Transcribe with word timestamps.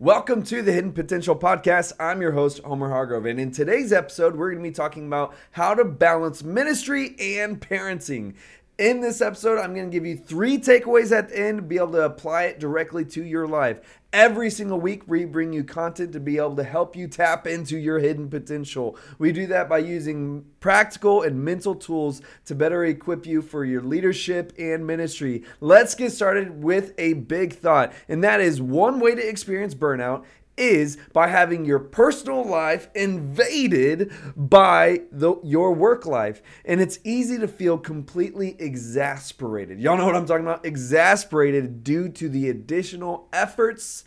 Welcome 0.00 0.44
to 0.44 0.62
the 0.62 0.70
Hidden 0.70 0.92
Potential 0.92 1.34
Podcast. 1.34 1.92
I'm 1.98 2.22
your 2.22 2.30
host, 2.30 2.62
Homer 2.62 2.88
Hargrove. 2.88 3.26
And 3.26 3.40
in 3.40 3.50
today's 3.50 3.92
episode, 3.92 4.36
we're 4.36 4.52
going 4.52 4.62
to 4.62 4.70
be 4.70 4.72
talking 4.72 5.08
about 5.08 5.34
how 5.50 5.74
to 5.74 5.84
balance 5.84 6.44
ministry 6.44 7.16
and 7.18 7.60
parenting. 7.60 8.34
In 8.78 9.00
this 9.00 9.20
episode, 9.20 9.58
I'm 9.58 9.74
going 9.74 9.90
to 9.90 9.92
give 9.92 10.06
you 10.06 10.16
three 10.16 10.56
takeaways 10.56 11.10
at 11.10 11.30
the 11.30 11.40
end 11.40 11.68
be 11.68 11.78
able 11.78 11.90
to 11.94 12.04
apply 12.04 12.44
it 12.44 12.60
directly 12.60 13.04
to 13.06 13.24
your 13.24 13.48
life. 13.48 13.97
Every 14.12 14.48
single 14.48 14.80
week, 14.80 15.02
we 15.06 15.26
bring 15.26 15.52
you 15.52 15.62
content 15.62 16.12
to 16.14 16.20
be 16.20 16.38
able 16.38 16.56
to 16.56 16.64
help 16.64 16.96
you 16.96 17.08
tap 17.08 17.46
into 17.46 17.76
your 17.76 17.98
hidden 17.98 18.30
potential. 18.30 18.96
We 19.18 19.32
do 19.32 19.46
that 19.48 19.68
by 19.68 19.78
using 19.78 20.46
practical 20.60 21.22
and 21.22 21.44
mental 21.44 21.74
tools 21.74 22.22
to 22.46 22.54
better 22.54 22.86
equip 22.86 23.26
you 23.26 23.42
for 23.42 23.66
your 23.66 23.82
leadership 23.82 24.54
and 24.58 24.86
ministry. 24.86 25.44
Let's 25.60 25.94
get 25.94 26.10
started 26.10 26.62
with 26.62 26.94
a 26.96 27.12
big 27.12 27.52
thought, 27.52 27.92
and 28.08 28.24
that 28.24 28.40
is 28.40 28.62
one 28.62 28.98
way 28.98 29.14
to 29.14 29.28
experience 29.28 29.74
burnout 29.74 30.24
is 30.58 30.98
by 31.12 31.28
having 31.28 31.64
your 31.64 31.78
personal 31.78 32.44
life 32.44 32.88
invaded 32.94 34.12
by 34.36 35.02
the, 35.12 35.36
your 35.42 35.72
work 35.72 36.04
life. 36.06 36.42
And 36.64 36.80
it's 36.80 36.98
easy 37.04 37.38
to 37.38 37.48
feel 37.48 37.78
completely 37.78 38.56
exasperated. 38.58 39.80
Y'all 39.80 39.96
know 39.96 40.06
what 40.06 40.16
I'm 40.16 40.26
talking 40.26 40.44
about? 40.44 40.66
Exasperated 40.66 41.84
due 41.84 42.08
to 42.10 42.28
the 42.28 42.48
additional 42.50 43.28
efforts 43.32 44.04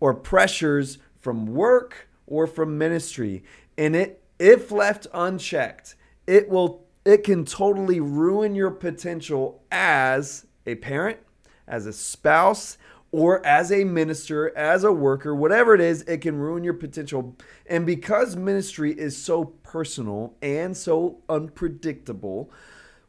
or 0.00 0.14
pressures 0.14 0.98
from 1.20 1.46
work 1.46 2.08
or 2.26 2.46
from 2.46 2.78
ministry. 2.78 3.44
And 3.76 3.94
it 3.94 4.22
if 4.38 4.72
left 4.72 5.06
unchecked, 5.12 5.94
it 6.26 6.48
will 6.48 6.86
it 7.04 7.24
can 7.24 7.44
totally 7.44 8.00
ruin 8.00 8.54
your 8.54 8.70
potential 8.70 9.62
as 9.70 10.46
a 10.66 10.74
parent, 10.76 11.18
as 11.66 11.86
a 11.86 11.92
spouse, 11.92 12.78
or 13.12 13.44
as 13.44 13.72
a 13.72 13.84
minister, 13.84 14.56
as 14.56 14.84
a 14.84 14.92
worker, 14.92 15.34
whatever 15.34 15.74
it 15.74 15.80
is, 15.80 16.02
it 16.02 16.18
can 16.18 16.36
ruin 16.36 16.62
your 16.62 16.74
potential. 16.74 17.36
And 17.66 17.84
because 17.84 18.36
ministry 18.36 18.92
is 18.92 19.16
so 19.16 19.44
personal 19.44 20.34
and 20.40 20.76
so 20.76 21.18
unpredictable, 21.28 22.50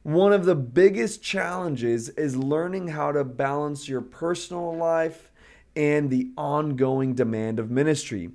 one 0.03 0.33
of 0.33 0.45
the 0.45 0.55
biggest 0.55 1.22
challenges 1.22 2.09
is 2.09 2.35
learning 2.35 2.88
how 2.88 3.11
to 3.11 3.23
balance 3.23 3.88
your 3.88 4.02
personal 4.02 4.75
life 4.75 5.31
and 5.75 6.09
the 6.09 6.31
ongoing 6.35 7.13
demand 7.13 7.59
of 7.59 7.69
ministry. 7.69 8.31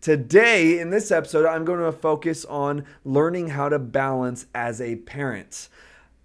Today, 0.00 0.78
in 0.78 0.88
this 0.88 1.10
episode, 1.10 1.44
I'm 1.44 1.66
going 1.66 1.80
to 1.80 1.92
focus 1.92 2.46
on 2.46 2.86
learning 3.04 3.48
how 3.48 3.68
to 3.68 3.78
balance 3.78 4.46
as 4.54 4.80
a 4.80 4.96
parent. 4.96 5.68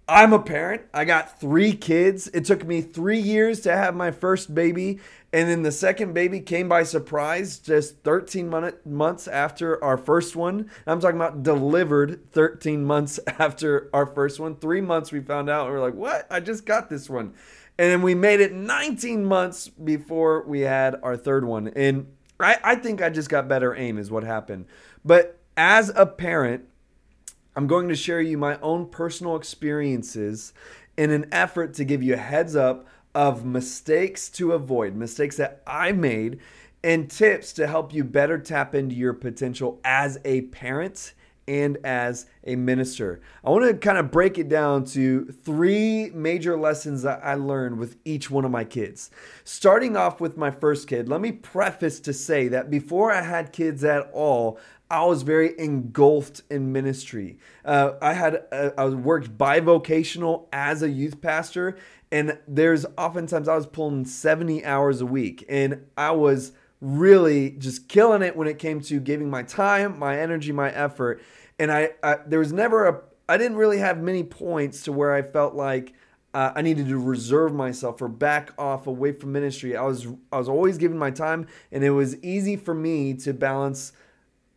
I'm 0.08 0.32
a 0.32 0.38
parent. 0.38 0.82
I 0.94 1.04
got 1.04 1.40
three 1.40 1.72
kids. 1.74 2.28
It 2.28 2.44
took 2.44 2.64
me 2.64 2.80
three 2.80 3.18
years 3.18 3.60
to 3.62 3.76
have 3.76 3.96
my 3.96 4.12
first 4.12 4.54
baby. 4.54 5.00
And 5.32 5.48
then 5.48 5.62
the 5.62 5.72
second 5.72 6.14
baby 6.14 6.40
came 6.40 6.68
by 6.68 6.84
surprise 6.84 7.58
just 7.58 8.04
13 8.04 8.78
months 8.84 9.26
after 9.26 9.82
our 9.82 9.98
first 9.98 10.36
one. 10.36 10.70
I'm 10.86 11.00
talking 11.00 11.16
about 11.16 11.42
delivered 11.42 12.30
13 12.30 12.84
months 12.84 13.18
after 13.26 13.90
our 13.92 14.06
first 14.06 14.38
one. 14.38 14.54
Three 14.54 14.80
months 14.80 15.10
we 15.10 15.20
found 15.20 15.50
out. 15.50 15.68
We 15.68 15.74
are 15.74 15.80
like, 15.80 15.94
what? 15.94 16.28
I 16.30 16.38
just 16.38 16.64
got 16.66 16.88
this 16.88 17.10
one. 17.10 17.34
And 17.76 17.90
then 17.90 18.02
we 18.02 18.14
made 18.14 18.40
it 18.40 18.52
19 18.52 19.24
months 19.24 19.68
before 19.68 20.44
we 20.46 20.60
had 20.60 21.00
our 21.02 21.16
third 21.16 21.44
one. 21.44 21.68
And 21.68 22.06
I, 22.38 22.58
I 22.62 22.74
think 22.76 23.02
I 23.02 23.10
just 23.10 23.28
got 23.28 23.48
better 23.48 23.74
aim, 23.74 23.98
is 23.98 24.10
what 24.10 24.22
happened. 24.22 24.66
But 25.04 25.38
as 25.56 25.90
a 25.96 26.06
parent, 26.06 26.64
I'm 27.56 27.66
going 27.66 27.88
to 27.88 27.96
share 27.96 28.20
you 28.20 28.36
my 28.36 28.60
own 28.60 28.86
personal 28.86 29.34
experiences 29.34 30.52
in 30.98 31.10
an 31.10 31.26
effort 31.32 31.72
to 31.74 31.84
give 31.84 32.02
you 32.02 32.12
a 32.12 32.18
heads 32.18 32.54
up 32.54 32.86
of 33.14 33.46
mistakes 33.46 34.28
to 34.28 34.52
avoid, 34.52 34.94
mistakes 34.94 35.38
that 35.38 35.62
I 35.66 35.92
made, 35.92 36.40
and 36.84 37.10
tips 37.10 37.54
to 37.54 37.66
help 37.66 37.94
you 37.94 38.04
better 38.04 38.38
tap 38.38 38.74
into 38.74 38.94
your 38.94 39.14
potential 39.14 39.80
as 39.84 40.18
a 40.26 40.42
parent 40.42 41.14
and 41.48 41.78
as 41.84 42.26
a 42.44 42.56
minister. 42.56 43.20
I 43.44 43.50
want 43.50 43.64
to 43.64 43.74
kind 43.74 43.98
of 43.98 44.10
break 44.10 44.36
it 44.36 44.48
down 44.48 44.84
to 44.86 45.26
three 45.26 46.10
major 46.10 46.58
lessons 46.58 47.02
that 47.02 47.20
I 47.24 47.34
learned 47.34 47.78
with 47.78 47.96
each 48.04 48.30
one 48.30 48.44
of 48.44 48.50
my 48.50 48.64
kids. 48.64 49.10
Starting 49.44 49.96
off 49.96 50.20
with 50.20 50.36
my 50.36 50.50
first 50.50 50.88
kid, 50.88 51.08
let 51.08 51.20
me 51.20 51.32
preface 51.32 52.00
to 52.00 52.12
say 52.12 52.48
that 52.48 52.68
before 52.68 53.12
I 53.12 53.22
had 53.22 53.52
kids 53.52 53.84
at 53.84 54.10
all, 54.12 54.58
I 54.90 55.04
was 55.04 55.22
very 55.22 55.58
engulfed 55.58 56.42
in 56.50 56.72
ministry. 56.72 57.38
Uh, 57.64 57.92
I 58.00 58.12
had 58.12 58.44
uh, 58.52 58.70
I 58.78 58.86
worked 58.86 59.36
bivocational 59.36 60.46
as 60.52 60.82
a 60.82 60.88
youth 60.88 61.20
pastor, 61.20 61.76
and 62.12 62.38
there's 62.46 62.86
oftentimes 62.96 63.48
I 63.48 63.56
was 63.56 63.66
pulling 63.66 64.04
70 64.04 64.64
hours 64.64 65.00
a 65.00 65.06
week, 65.06 65.44
and 65.48 65.86
I 65.96 66.12
was 66.12 66.52
really 66.80 67.50
just 67.50 67.88
killing 67.88 68.22
it 68.22 68.36
when 68.36 68.46
it 68.46 68.58
came 68.58 68.80
to 68.82 69.00
giving 69.00 69.28
my 69.28 69.42
time, 69.42 69.98
my 69.98 70.18
energy, 70.18 70.52
my 70.52 70.70
effort. 70.70 71.20
And 71.58 71.72
I, 71.72 71.90
I 72.02 72.18
there 72.26 72.38
was 72.38 72.52
never 72.52 72.86
a 72.86 73.00
I 73.28 73.38
didn't 73.38 73.56
really 73.56 73.78
have 73.78 73.98
many 73.98 74.22
points 74.22 74.82
to 74.82 74.92
where 74.92 75.12
I 75.12 75.22
felt 75.22 75.54
like 75.54 75.94
uh, 76.32 76.52
I 76.54 76.62
needed 76.62 76.88
to 76.88 76.98
reserve 76.98 77.52
myself 77.52 78.00
or 78.00 78.08
back 78.08 78.52
off 78.56 78.86
away 78.86 79.12
from 79.12 79.32
ministry. 79.32 79.76
I 79.76 79.82
was 79.82 80.06
I 80.30 80.38
was 80.38 80.48
always 80.48 80.78
giving 80.78 80.98
my 80.98 81.10
time, 81.10 81.48
and 81.72 81.82
it 81.82 81.90
was 81.90 82.22
easy 82.22 82.56
for 82.56 82.74
me 82.74 83.14
to 83.14 83.32
balance 83.32 83.92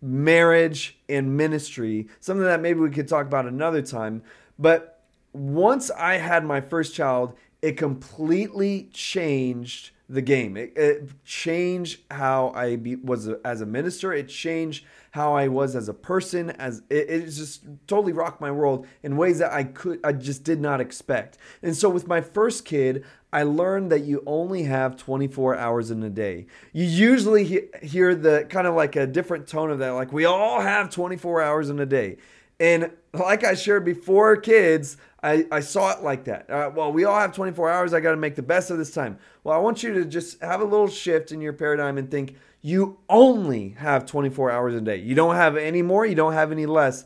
marriage 0.02 0.98
and 1.08 1.36
ministry, 1.36 2.08
something 2.20 2.46
that 2.46 2.62
maybe 2.62 2.80
we 2.80 2.90
could 2.90 3.08
talk 3.08 3.26
about 3.26 3.46
another 3.46 3.82
time. 3.82 4.24
But 4.58 5.02
once 5.34 5.92
I 5.92 6.16
had 6.16 6.46
my 6.46 6.62
first 6.62 6.96
child, 6.96 7.36
it 7.62 7.78
completely 7.78 8.90
changed 8.94 9.92
the 10.10 10.22
game. 10.22 10.58
It, 10.58 10.74
it 10.76 11.24
changed 11.24 12.02
how 12.10 12.52
I 12.56 12.78
be, 12.78 12.96
was 12.96 13.28
a, 13.28 13.40
as 13.46 13.62
a 13.62 13.66
minister. 13.66 14.12
It 14.12 14.28
changed 14.28 14.86
how 15.12 15.36
I 15.36 15.48
was 15.48 15.76
as 15.76 15.88
a 15.88 15.94
person. 15.94 16.50
As 16.52 16.82
it, 16.90 17.10
it 17.10 17.26
just 17.26 17.64
totally 17.86 18.12
rocked 18.12 18.42
my 18.42 18.50
world 18.52 18.88
in 19.04 19.18
ways 19.18 19.38
that 19.40 19.54
I 19.54 19.66
could, 19.66 20.00
I 20.04 20.14
just 20.14 20.44
did 20.44 20.60
not 20.60 20.82
expect. 20.82 21.38
And 21.62 21.76
so 21.76 21.90
with 21.90 22.08
my 22.08 22.22
first 22.22 22.66
kid, 22.66 23.06
I 23.32 23.44
learned 23.44 23.92
that 23.92 24.02
you 24.02 24.24
only 24.26 24.64
have 24.64 24.98
24 24.98 25.56
hours 25.56 25.92
in 25.92 26.02
a 26.02 26.10
day. 26.10 26.48
You 26.74 26.86
usually 26.86 27.44
he- 27.44 27.68
hear 27.84 28.16
the 28.16 28.48
kind 28.50 28.66
of 28.66 28.74
like 28.74 28.96
a 28.96 29.06
different 29.06 29.48
tone 29.48 29.70
of 29.70 29.78
that, 29.80 29.92
like 29.92 30.12
we 30.12 30.26
all 30.26 30.62
have 30.62 30.90
24 30.90 31.42
hours 31.42 31.70
in 31.70 31.80
a 31.80 31.86
day. 31.86 32.18
And 32.60 32.92
like 33.14 33.44
I 33.44 33.56
shared 33.56 33.86
before, 33.86 34.36
kids, 34.38 34.98
I, 35.24 35.46
I 35.52 35.60
saw 35.60 35.92
it 35.92 36.04
like 36.04 36.26
that. 36.26 36.50
Uh, 36.50 36.72
well, 36.74 36.92
we 36.92 37.06
all 37.06 37.20
have 37.20 37.34
24 37.34 37.70
hours. 37.70 37.94
I 37.94 38.00
got 38.00 38.12
to 38.12 38.18
make 38.18 38.36
the 38.36 38.42
best 38.42 38.72
of 38.72 38.78
this 38.78 38.92
time. 38.92 39.18
Well, 39.44 39.56
I 39.56 39.60
want 39.60 39.84
you 39.84 39.94
to 39.94 40.06
just 40.06 40.42
have 40.42 40.62
a 40.62 40.66
little 40.66 40.88
shift 40.88 41.32
in 41.32 41.42
your 41.42 41.54
paradigm 41.54 41.98
and 41.98 42.10
think 42.10 42.36
you 42.62 42.98
only 43.10 43.70
have 43.78 44.06
24 44.06 44.52
hours 44.52 44.74
a 44.76 44.82
day. 44.82 44.98
You 44.98 45.16
don't 45.16 45.36
have 45.36 45.56
any 45.56 45.82
more, 45.82 46.06
you 46.06 46.16
don't 46.16 46.34
have 46.34 46.52
any 46.52 46.66
less. 46.66 47.06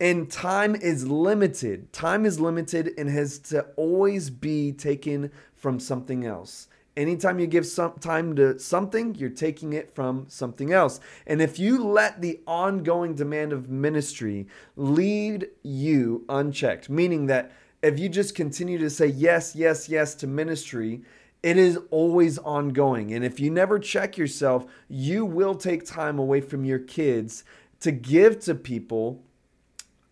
And 0.00 0.30
time 0.30 0.74
is 0.74 1.06
limited. 1.06 1.92
Time 1.92 2.26
is 2.26 2.40
limited 2.40 2.90
and 2.98 3.08
has 3.08 3.38
to 3.38 3.62
always 3.76 4.30
be 4.30 4.72
taken 4.72 5.30
from 5.54 5.78
something 5.78 6.24
else. 6.24 6.66
Anytime 6.96 7.38
you 7.38 7.46
give 7.46 7.66
some 7.66 7.94
time 8.00 8.36
to 8.36 8.58
something, 8.58 9.14
you're 9.14 9.30
taking 9.30 9.72
it 9.72 9.94
from 9.94 10.26
something 10.28 10.72
else. 10.72 11.00
And 11.26 11.40
if 11.40 11.58
you 11.58 11.82
let 11.82 12.20
the 12.20 12.40
ongoing 12.46 13.14
demand 13.14 13.52
of 13.52 13.70
ministry 13.70 14.46
lead 14.76 15.48
you 15.62 16.24
unchecked, 16.28 16.90
meaning 16.90 17.26
that 17.26 17.52
if 17.82 17.98
you 17.98 18.08
just 18.08 18.34
continue 18.34 18.78
to 18.78 18.90
say 18.90 19.06
yes, 19.06 19.56
yes, 19.56 19.88
yes 19.88 20.14
to 20.16 20.26
ministry, 20.26 21.02
it 21.42 21.56
is 21.56 21.78
always 21.90 22.38
ongoing. 22.38 23.12
And 23.14 23.24
if 23.24 23.40
you 23.40 23.50
never 23.50 23.78
check 23.78 24.16
yourself, 24.16 24.66
you 24.88 25.24
will 25.24 25.54
take 25.54 25.84
time 25.84 26.18
away 26.18 26.40
from 26.40 26.64
your 26.64 26.78
kids 26.78 27.42
to 27.80 27.90
give 27.90 28.38
to 28.40 28.54
people 28.54 29.22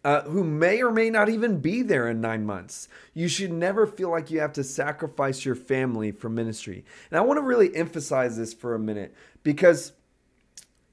uh, 0.05 0.23
who 0.23 0.43
may 0.43 0.83
or 0.83 0.91
may 0.91 1.11
not 1.11 1.29
even 1.29 1.61
be 1.61 1.83
there 1.83 2.09
in 2.09 2.21
nine 2.21 2.47
months. 2.47 2.89
You 3.13 3.29
should 3.29 3.53
never 3.53 3.87
feel 3.87 4.11
like 4.11 4.31
you 4.31 4.41
have 4.41 4.53
to 4.55 4.65
sacrifice 4.65 5.45
your 5.45 5.55
family 5.55 6.11
for 6.11 6.29
ministry. 6.29 6.85
And 7.11 7.19
I 7.19 7.23
want 7.23 7.39
to 7.39 7.43
really 7.43 7.75
emphasize 7.77 8.37
this 8.37 8.55
for 8.55 8.75
a 8.75 8.79
minute 8.79 9.15
because 9.43 9.93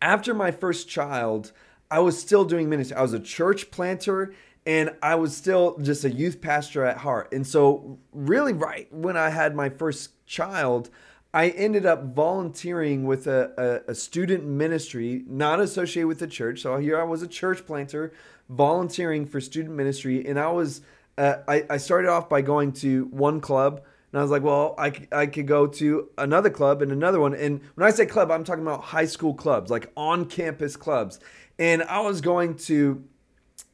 after 0.02 0.34
my 0.34 0.52
first 0.52 0.90
child, 0.90 1.52
I 1.90 2.00
was 2.00 2.20
still 2.20 2.44
doing 2.44 2.70
ministry. 2.70 2.98
I 2.98 3.02
was 3.02 3.14
a 3.14 3.20
church 3.20 3.72
planter 3.72 4.34
and 4.66 4.92
I 5.02 5.16
was 5.16 5.36
still 5.36 5.78
just 5.78 6.04
a 6.04 6.12
youth 6.12 6.42
pastor 6.42 6.84
at 6.84 6.98
heart. 6.98 7.32
And 7.32 7.48
so, 7.48 8.00
really, 8.12 8.52
right 8.52 8.92
when 8.92 9.16
I 9.16 9.30
had 9.30 9.56
my 9.56 9.70
first 9.70 10.26
child, 10.26 10.90
I 11.38 11.50
ended 11.50 11.86
up 11.86 12.16
volunteering 12.16 13.06
with 13.06 13.28
a, 13.28 13.84
a, 13.88 13.92
a, 13.92 13.94
student 13.94 14.44
ministry 14.44 15.24
not 15.28 15.60
associated 15.60 16.08
with 16.08 16.18
the 16.18 16.26
church. 16.26 16.62
So 16.62 16.78
here 16.78 17.00
I 17.00 17.04
was 17.04 17.22
a 17.22 17.28
church 17.28 17.64
planter 17.64 18.12
volunteering 18.50 19.28
for 19.28 19.40
student 19.40 19.76
ministry, 19.76 20.28
and 20.28 20.40
I 20.40 20.48
was 20.48 20.82
uh, 21.16 21.36
I, 21.48 21.64
I 21.70 21.78
started 21.78 22.10
off 22.10 22.28
by 22.28 22.42
going 22.42 22.72
to 22.82 23.06
one 23.12 23.40
club. 23.40 23.84
And 24.12 24.20
I 24.20 24.24
was 24.24 24.32
like, 24.32 24.42
well, 24.42 24.74
I, 24.80 24.92
I 25.12 25.28
could 25.28 25.46
go 25.46 25.68
to 25.68 26.10
another 26.18 26.50
club 26.50 26.82
and 26.82 26.92
another 26.92 27.20
one. 27.20 27.36
And 27.36 27.62
when 27.76 27.86
I 27.86 27.92
say 27.92 28.08
club, 28.08 28.32
I'm 28.32 28.44
talking 28.44 28.64
about 28.64 28.86
high 28.86 29.06
school 29.06 29.36
clubs, 29.36 29.70
like 29.70 29.92
on 29.96 30.26
campus 30.26 30.76
clubs. 30.76 31.20
And 31.60 31.84
I 31.84 32.00
was 32.00 32.20
going 32.20 32.56
to 32.56 33.04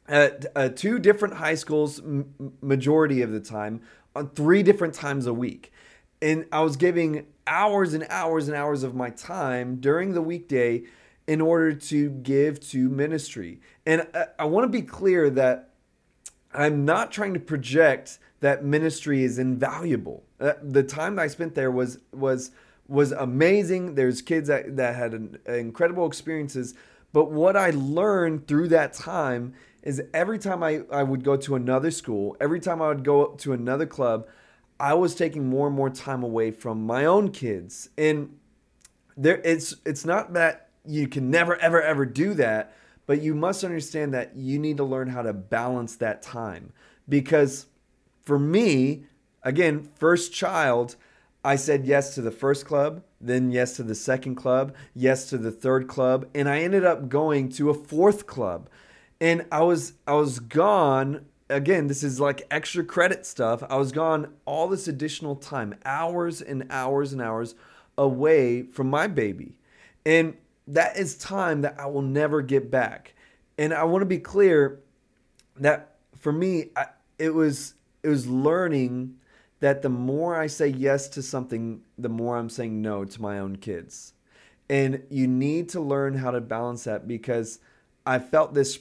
uh, 0.06 0.28
uh, 0.54 0.68
two 0.68 0.98
different 0.98 1.36
high 1.36 1.54
schools, 1.54 2.00
m- 2.00 2.52
majority 2.60 3.22
of 3.22 3.32
the 3.32 3.40
time, 3.40 3.80
on 4.14 4.28
three 4.28 4.62
different 4.62 4.92
times 4.92 5.24
a 5.24 5.32
week. 5.32 5.72
and 6.20 6.46
I 6.52 6.60
was 6.60 6.76
giving 6.76 7.26
hours 7.46 7.94
and 7.94 8.06
hours 8.10 8.48
and 8.48 8.56
hours 8.56 8.82
of 8.82 8.94
my 8.94 9.10
time 9.10 9.76
during 9.76 10.14
the 10.14 10.22
weekday 10.22 10.84
in 11.26 11.40
order 11.40 11.72
to 11.72 12.10
give 12.10 12.60
to 12.60 12.88
ministry. 12.88 13.60
And 13.86 14.06
I, 14.14 14.26
I 14.40 14.44
want 14.44 14.64
to 14.64 14.68
be 14.68 14.82
clear 14.82 15.30
that 15.30 15.70
I'm 16.52 16.84
not 16.84 17.10
trying 17.10 17.34
to 17.34 17.40
project 17.40 18.18
that 18.40 18.64
ministry 18.64 19.24
is 19.24 19.38
invaluable. 19.38 20.22
Uh, 20.38 20.52
the 20.62 20.82
time 20.82 21.16
that 21.16 21.22
I 21.22 21.26
spent 21.28 21.54
there 21.54 21.70
was 21.70 21.98
was 22.12 22.50
was 22.86 23.12
amazing. 23.12 23.94
There's 23.94 24.20
kids 24.20 24.48
that, 24.48 24.76
that 24.76 24.94
had 24.94 25.14
an, 25.14 25.38
incredible 25.46 26.06
experiences. 26.06 26.74
But 27.12 27.30
what 27.30 27.56
I 27.56 27.70
learned 27.70 28.46
through 28.46 28.68
that 28.68 28.92
time 28.92 29.54
is 29.82 30.02
every 30.12 30.38
time 30.38 30.62
I, 30.62 30.82
I 30.90 31.02
would 31.02 31.24
go 31.24 31.36
to 31.36 31.54
another 31.54 31.90
school, 31.90 32.36
every 32.40 32.60
time 32.60 32.82
I 32.82 32.88
would 32.88 33.04
go 33.04 33.28
to 33.28 33.52
another 33.52 33.86
club, 33.86 34.26
I 34.78 34.94
was 34.94 35.14
taking 35.14 35.48
more 35.48 35.66
and 35.66 35.76
more 35.76 35.90
time 35.90 36.22
away 36.22 36.50
from 36.50 36.84
my 36.84 37.04
own 37.04 37.30
kids. 37.30 37.88
And 37.96 38.38
there 39.16 39.40
it's 39.44 39.76
it's 39.84 40.04
not 40.04 40.32
that 40.34 40.68
you 40.84 41.08
can 41.08 41.30
never 41.30 41.56
ever 41.56 41.80
ever 41.80 42.04
do 42.04 42.34
that, 42.34 42.74
but 43.06 43.22
you 43.22 43.34
must 43.34 43.64
understand 43.64 44.12
that 44.14 44.36
you 44.36 44.58
need 44.58 44.76
to 44.78 44.84
learn 44.84 45.08
how 45.08 45.22
to 45.22 45.32
balance 45.32 45.96
that 45.96 46.22
time. 46.22 46.72
Because 47.08 47.66
for 48.24 48.38
me, 48.38 49.04
again, 49.42 49.88
first 49.96 50.32
child, 50.32 50.96
I 51.44 51.56
said 51.56 51.84
yes 51.84 52.14
to 52.14 52.22
the 52.22 52.30
first 52.30 52.64
club, 52.64 53.02
then 53.20 53.50
yes 53.50 53.76
to 53.76 53.82
the 53.82 53.94
second 53.94 54.34
club, 54.34 54.74
yes 54.94 55.28
to 55.30 55.38
the 55.38 55.50
third 55.50 55.88
club, 55.88 56.26
and 56.34 56.48
I 56.48 56.60
ended 56.60 56.84
up 56.84 57.08
going 57.08 57.50
to 57.50 57.70
a 57.70 57.74
fourth 57.74 58.26
club. 58.26 58.68
And 59.20 59.46
I 59.52 59.62
was 59.62 59.92
I 60.06 60.14
was 60.14 60.40
gone 60.40 61.26
again, 61.48 61.86
this 61.86 62.02
is 62.02 62.20
like 62.20 62.46
extra 62.50 62.84
credit 62.84 63.26
stuff. 63.26 63.62
I 63.68 63.76
was 63.76 63.92
gone 63.92 64.32
all 64.44 64.68
this 64.68 64.88
additional 64.88 65.36
time, 65.36 65.74
hours 65.84 66.40
and 66.40 66.66
hours 66.70 67.12
and 67.12 67.20
hours 67.20 67.54
away 67.96 68.62
from 68.62 68.90
my 68.90 69.06
baby. 69.06 69.56
And 70.04 70.36
that 70.66 70.96
is 70.96 71.16
time 71.16 71.62
that 71.62 71.78
I 71.78 71.86
will 71.86 72.02
never 72.02 72.42
get 72.42 72.70
back. 72.70 73.14
And 73.58 73.72
I 73.72 73.84
want 73.84 74.02
to 74.02 74.06
be 74.06 74.18
clear 74.18 74.80
that 75.56 75.96
for 76.18 76.32
me, 76.32 76.70
I, 76.76 76.86
it 77.18 77.34
was 77.34 77.74
it 78.02 78.08
was 78.08 78.26
learning 78.26 79.16
that 79.60 79.82
the 79.82 79.88
more 79.88 80.36
I 80.36 80.46
say 80.46 80.68
yes 80.68 81.08
to 81.10 81.22
something, 81.22 81.82
the 81.96 82.08
more 82.08 82.36
I'm 82.36 82.50
saying 82.50 82.82
no 82.82 83.04
to 83.04 83.22
my 83.22 83.38
own 83.38 83.56
kids. 83.56 84.12
And 84.68 85.02
you 85.10 85.26
need 85.26 85.68
to 85.70 85.80
learn 85.80 86.14
how 86.14 86.30
to 86.30 86.40
balance 86.40 86.84
that 86.84 87.06
because 87.06 87.60
I 88.04 88.18
felt 88.18 88.54
this 88.54 88.80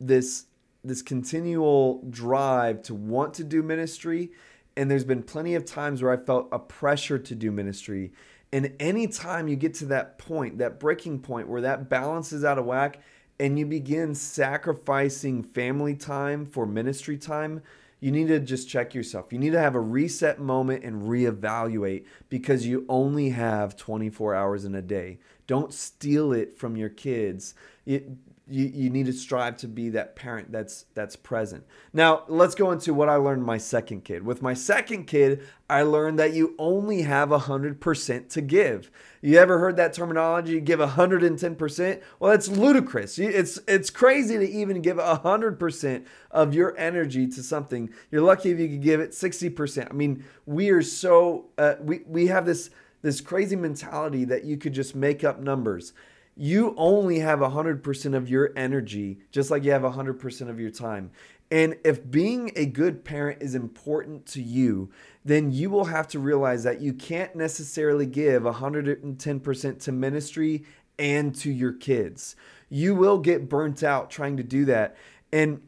this 0.00 0.46
this 0.84 1.02
continual 1.02 2.04
drive 2.10 2.82
to 2.82 2.94
want 2.94 3.34
to 3.34 3.44
do 3.44 3.62
ministry 3.62 4.30
and 4.76 4.90
there's 4.90 5.04
been 5.04 5.22
plenty 5.22 5.54
of 5.54 5.64
times 5.64 6.02
where 6.02 6.12
I 6.12 6.16
felt 6.16 6.48
a 6.50 6.58
pressure 6.58 7.18
to 7.18 7.34
do 7.34 7.50
ministry. 7.50 8.12
And 8.52 8.72
anytime 8.80 9.48
you 9.48 9.56
get 9.56 9.74
to 9.74 9.86
that 9.86 10.18
point, 10.18 10.58
that 10.58 10.80
breaking 10.80 11.20
point 11.20 11.48
where 11.48 11.60
that 11.60 11.88
balance 11.88 12.32
is 12.32 12.44
out 12.44 12.58
of 12.58 12.64
whack 12.64 13.00
and 13.38 13.58
you 13.58 13.66
begin 13.66 14.14
sacrificing 14.14 15.42
family 15.42 15.94
time 15.94 16.46
for 16.46 16.66
ministry 16.66 17.16
time, 17.16 17.62
you 18.00 18.10
need 18.10 18.28
to 18.28 18.38
just 18.38 18.68
check 18.68 18.94
yourself. 18.94 19.32
You 19.32 19.38
need 19.38 19.52
to 19.52 19.60
have 19.60 19.74
a 19.74 19.80
reset 19.80 20.38
moment 20.38 20.84
and 20.84 21.02
reevaluate 21.02 22.04
because 22.28 22.66
you 22.66 22.84
only 22.88 23.30
have 23.30 23.76
24 23.76 24.34
hours 24.34 24.64
in 24.64 24.74
a 24.74 24.82
day. 24.82 25.18
Don't 25.46 25.72
steal 25.72 26.32
it 26.32 26.58
from 26.58 26.76
your 26.76 26.88
kids. 26.88 27.54
It, 27.86 28.08
you, 28.46 28.66
you 28.66 28.90
need 28.90 29.06
to 29.06 29.12
strive 29.12 29.56
to 29.58 29.68
be 29.68 29.88
that 29.90 30.16
parent 30.16 30.52
that's 30.52 30.84
that's 30.94 31.16
present. 31.16 31.64
Now, 31.94 32.24
let's 32.28 32.54
go 32.54 32.72
into 32.72 32.92
what 32.92 33.08
I 33.08 33.16
learned 33.16 33.44
my 33.44 33.56
second 33.56 34.04
kid. 34.04 34.24
With 34.24 34.42
my 34.42 34.52
second 34.52 35.06
kid, 35.06 35.42
I 35.70 35.82
learned 35.82 36.18
that 36.18 36.34
you 36.34 36.54
only 36.58 37.02
have 37.02 37.30
100% 37.30 38.28
to 38.28 38.40
give. 38.42 38.90
You 39.22 39.38
ever 39.38 39.58
heard 39.58 39.76
that 39.76 39.94
terminology, 39.94 40.60
give 40.60 40.80
110%? 40.80 42.02
Well, 42.20 42.30
that's 42.32 42.48
ludicrous. 42.48 43.18
It's 43.18 43.58
it's 43.66 43.88
crazy 43.88 44.36
to 44.36 44.48
even 44.48 44.82
give 44.82 44.98
100% 44.98 46.04
of 46.30 46.54
your 46.54 46.76
energy 46.76 47.26
to 47.28 47.42
something. 47.42 47.88
You're 48.10 48.22
lucky 48.22 48.50
if 48.50 48.58
you 48.58 48.68
could 48.68 48.82
give 48.82 49.00
it 49.00 49.12
60%. 49.12 49.90
I 49.90 49.94
mean, 49.94 50.22
we 50.44 50.68
are 50.68 50.82
so 50.82 51.46
uh, 51.56 51.76
we 51.80 52.02
we 52.06 52.26
have 52.26 52.44
this 52.44 52.68
this 53.04 53.20
crazy 53.20 53.54
mentality 53.54 54.24
that 54.24 54.44
you 54.44 54.56
could 54.56 54.72
just 54.72 54.96
make 54.96 55.22
up 55.22 55.38
numbers 55.38 55.92
you 56.36 56.74
only 56.76 57.20
have 57.20 57.38
100% 57.38 58.16
of 58.16 58.28
your 58.28 58.52
energy, 58.56 59.18
just 59.30 59.50
like 59.50 59.64
you 59.64 59.70
have 59.70 59.82
100% 59.82 60.48
of 60.48 60.58
your 60.58 60.70
time. 60.70 61.10
And 61.50 61.76
if 61.84 62.10
being 62.10 62.50
a 62.56 62.66
good 62.66 63.04
parent 63.04 63.42
is 63.42 63.54
important 63.54 64.26
to 64.26 64.42
you, 64.42 64.90
then 65.24 65.52
you 65.52 65.70
will 65.70 65.84
have 65.84 66.08
to 66.08 66.18
realize 66.18 66.64
that 66.64 66.80
you 66.80 66.92
can't 66.92 67.36
necessarily 67.36 68.06
give 68.06 68.42
110% 68.42 69.80
to 69.82 69.92
ministry 69.92 70.64
and 70.98 71.34
to 71.36 71.52
your 71.52 71.72
kids. 71.72 72.34
You 72.68 72.94
will 72.94 73.18
get 73.18 73.48
burnt 73.48 73.82
out 73.82 74.10
trying 74.10 74.36
to 74.38 74.42
do 74.42 74.64
that. 74.64 74.96
And 75.32 75.60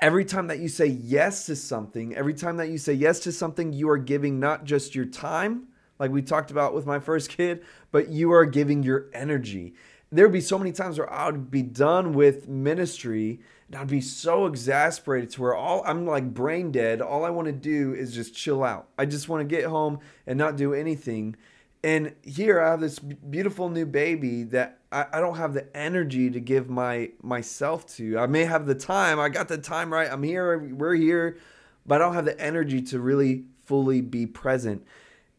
every 0.00 0.24
time 0.24 0.46
that 0.48 0.60
you 0.60 0.68
say 0.68 0.86
yes 0.86 1.46
to 1.46 1.56
something, 1.56 2.14
every 2.14 2.34
time 2.34 2.58
that 2.58 2.68
you 2.68 2.78
say 2.78 2.92
yes 2.92 3.18
to 3.20 3.32
something, 3.32 3.72
you 3.72 3.88
are 3.88 3.98
giving 3.98 4.38
not 4.38 4.64
just 4.64 4.94
your 4.94 5.06
time, 5.06 5.68
like 6.02 6.10
we 6.10 6.20
talked 6.20 6.50
about 6.50 6.74
with 6.74 6.84
my 6.84 6.98
first 6.98 7.30
kid, 7.30 7.62
but 7.92 8.08
you 8.08 8.32
are 8.32 8.44
giving 8.44 8.82
your 8.82 9.06
energy. 9.14 9.72
There 10.10 10.26
would 10.26 10.32
be 10.32 10.40
so 10.40 10.58
many 10.58 10.72
times 10.72 10.98
where 10.98 11.10
I 11.10 11.26
would 11.26 11.48
be 11.48 11.62
done 11.62 12.12
with 12.12 12.48
ministry 12.48 13.38
and 13.68 13.76
I'd 13.76 13.86
be 13.86 14.00
so 14.00 14.46
exasperated 14.46 15.30
to 15.30 15.42
where 15.42 15.54
all 15.54 15.84
I'm 15.86 16.04
like 16.04 16.34
brain 16.34 16.72
dead. 16.72 17.00
All 17.00 17.24
I 17.24 17.30
want 17.30 17.46
to 17.46 17.52
do 17.52 17.94
is 17.94 18.12
just 18.12 18.34
chill 18.34 18.64
out. 18.64 18.88
I 18.98 19.06
just 19.06 19.28
want 19.28 19.48
to 19.48 19.56
get 19.56 19.66
home 19.66 20.00
and 20.26 20.36
not 20.36 20.56
do 20.56 20.74
anything. 20.74 21.36
And 21.84 22.16
here 22.22 22.60
I 22.60 22.70
have 22.70 22.80
this 22.80 22.98
beautiful 22.98 23.68
new 23.68 23.86
baby 23.86 24.42
that 24.42 24.80
I, 24.90 25.06
I 25.12 25.20
don't 25.20 25.36
have 25.36 25.54
the 25.54 25.74
energy 25.76 26.30
to 26.30 26.40
give 26.40 26.68
my 26.68 27.12
myself 27.22 27.86
to. 27.94 28.18
I 28.18 28.26
may 28.26 28.44
have 28.44 28.66
the 28.66 28.74
time. 28.74 29.20
I 29.20 29.28
got 29.28 29.46
the 29.46 29.56
time 29.56 29.92
right. 29.92 30.10
I'm 30.10 30.24
here. 30.24 30.58
We're 30.58 30.96
here, 30.96 31.38
but 31.86 32.02
I 32.02 32.04
don't 32.04 32.14
have 32.14 32.24
the 32.24 32.40
energy 32.40 32.82
to 32.82 32.98
really 32.98 33.44
fully 33.66 34.00
be 34.00 34.26
present. 34.26 34.84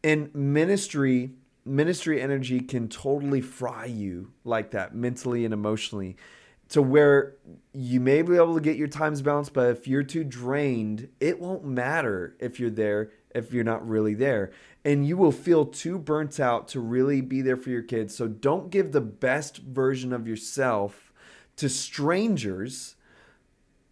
And 0.04 0.32
ministry, 0.34 1.32
ministry 1.64 2.20
energy 2.20 2.60
can 2.60 2.88
totally 2.88 3.40
fry 3.40 3.86
you 3.86 4.32
like 4.44 4.70
that 4.70 4.94
mentally 4.94 5.44
and 5.44 5.52
emotionally 5.52 6.16
to 6.68 6.80
where 6.80 7.36
you 7.72 8.00
may 8.00 8.22
be 8.22 8.36
able 8.36 8.54
to 8.54 8.60
get 8.60 8.76
your 8.76 8.88
times 8.88 9.22
balanced, 9.22 9.52
but 9.52 9.70
if 9.70 9.88
you're 9.88 10.02
too 10.02 10.24
drained, 10.24 11.08
it 11.20 11.40
won't 11.40 11.64
matter 11.64 12.36
if 12.38 12.60
you're 12.60 12.70
there 12.70 13.10
if 13.34 13.52
you're 13.52 13.64
not 13.64 13.86
really 13.86 14.14
there. 14.14 14.52
And 14.84 15.06
you 15.06 15.16
will 15.16 15.32
feel 15.32 15.66
too 15.66 15.98
burnt 15.98 16.38
out 16.38 16.68
to 16.68 16.80
really 16.80 17.20
be 17.20 17.42
there 17.42 17.56
for 17.56 17.70
your 17.70 17.82
kids. 17.82 18.14
So 18.14 18.28
don't 18.28 18.70
give 18.70 18.92
the 18.92 19.00
best 19.00 19.58
version 19.58 20.12
of 20.12 20.28
yourself 20.28 21.12
to 21.56 21.68
strangers 21.68 22.94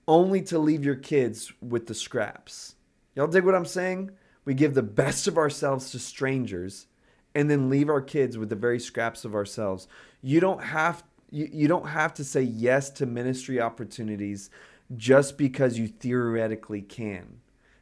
only 0.07 0.43
to 0.43 0.59
leave 0.59 0.85
your 0.85 0.95
kids 0.95 1.53
with 1.61 1.87
the 1.87 1.95
scraps. 1.95 2.77
Y'all 3.17 3.27
dig 3.27 3.45
what 3.45 3.55
I'm 3.55 3.67
saying? 3.67 4.13
We 4.45 4.55
give 4.55 4.75
the 4.75 4.83
best 4.83 5.29
of 5.29 5.39
ourselves 5.39 5.91
to 5.91 5.99
strangers 5.99 6.87
and 7.35 7.51
then 7.51 7.71
leave 7.71 7.89
our 7.89 8.01
kids 8.01 8.37
with 8.37 8.49
the 8.49 8.57
very 8.57 8.79
scraps 8.79 9.25
of 9.25 9.35
ourselves. 9.35 9.89
You 10.21 10.41
don't 10.41 10.63
have 10.63 11.03
you, 11.31 11.49
you 11.51 11.67
don't 11.67 11.89
have 11.89 12.13
to 12.15 12.25
say 12.25 12.43
yes 12.43 12.91
to 12.91 13.07
ministry 13.07 13.61
opportunities 13.61 14.51
just 14.97 15.39
because 15.39 15.79
you 15.79 15.89
theoretically 15.89 16.83
can. 16.83 17.41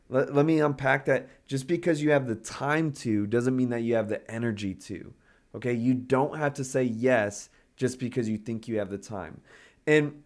Let, 0.09 0.35
let 0.35 0.47
me 0.47 0.61
unpack 0.61 1.07
that. 1.07 1.29
Just 1.47 1.67
because 1.67 2.01
you 2.01 2.11
have 2.11 2.29
the 2.29 2.37
time 2.37 2.93
to 2.93 3.27
doesn't 3.27 3.57
mean 3.57 3.71
that 3.71 3.83
you 3.83 3.97
have 3.97 4.09
the 4.09 4.29
energy 4.31 4.75
to. 4.75 5.13
Okay? 5.57 5.73
You 5.73 5.95
don't 5.95 6.39
have 6.39 6.55
to 6.55 6.65
say 6.65 6.85
yes 6.85 7.49
just 7.77 7.99
because 7.99 8.29
you 8.29 8.39
think 8.39 8.69
you 8.69 8.79
have 8.79 8.91
the 8.91 8.99
time. 8.99 9.41
And 9.87 10.23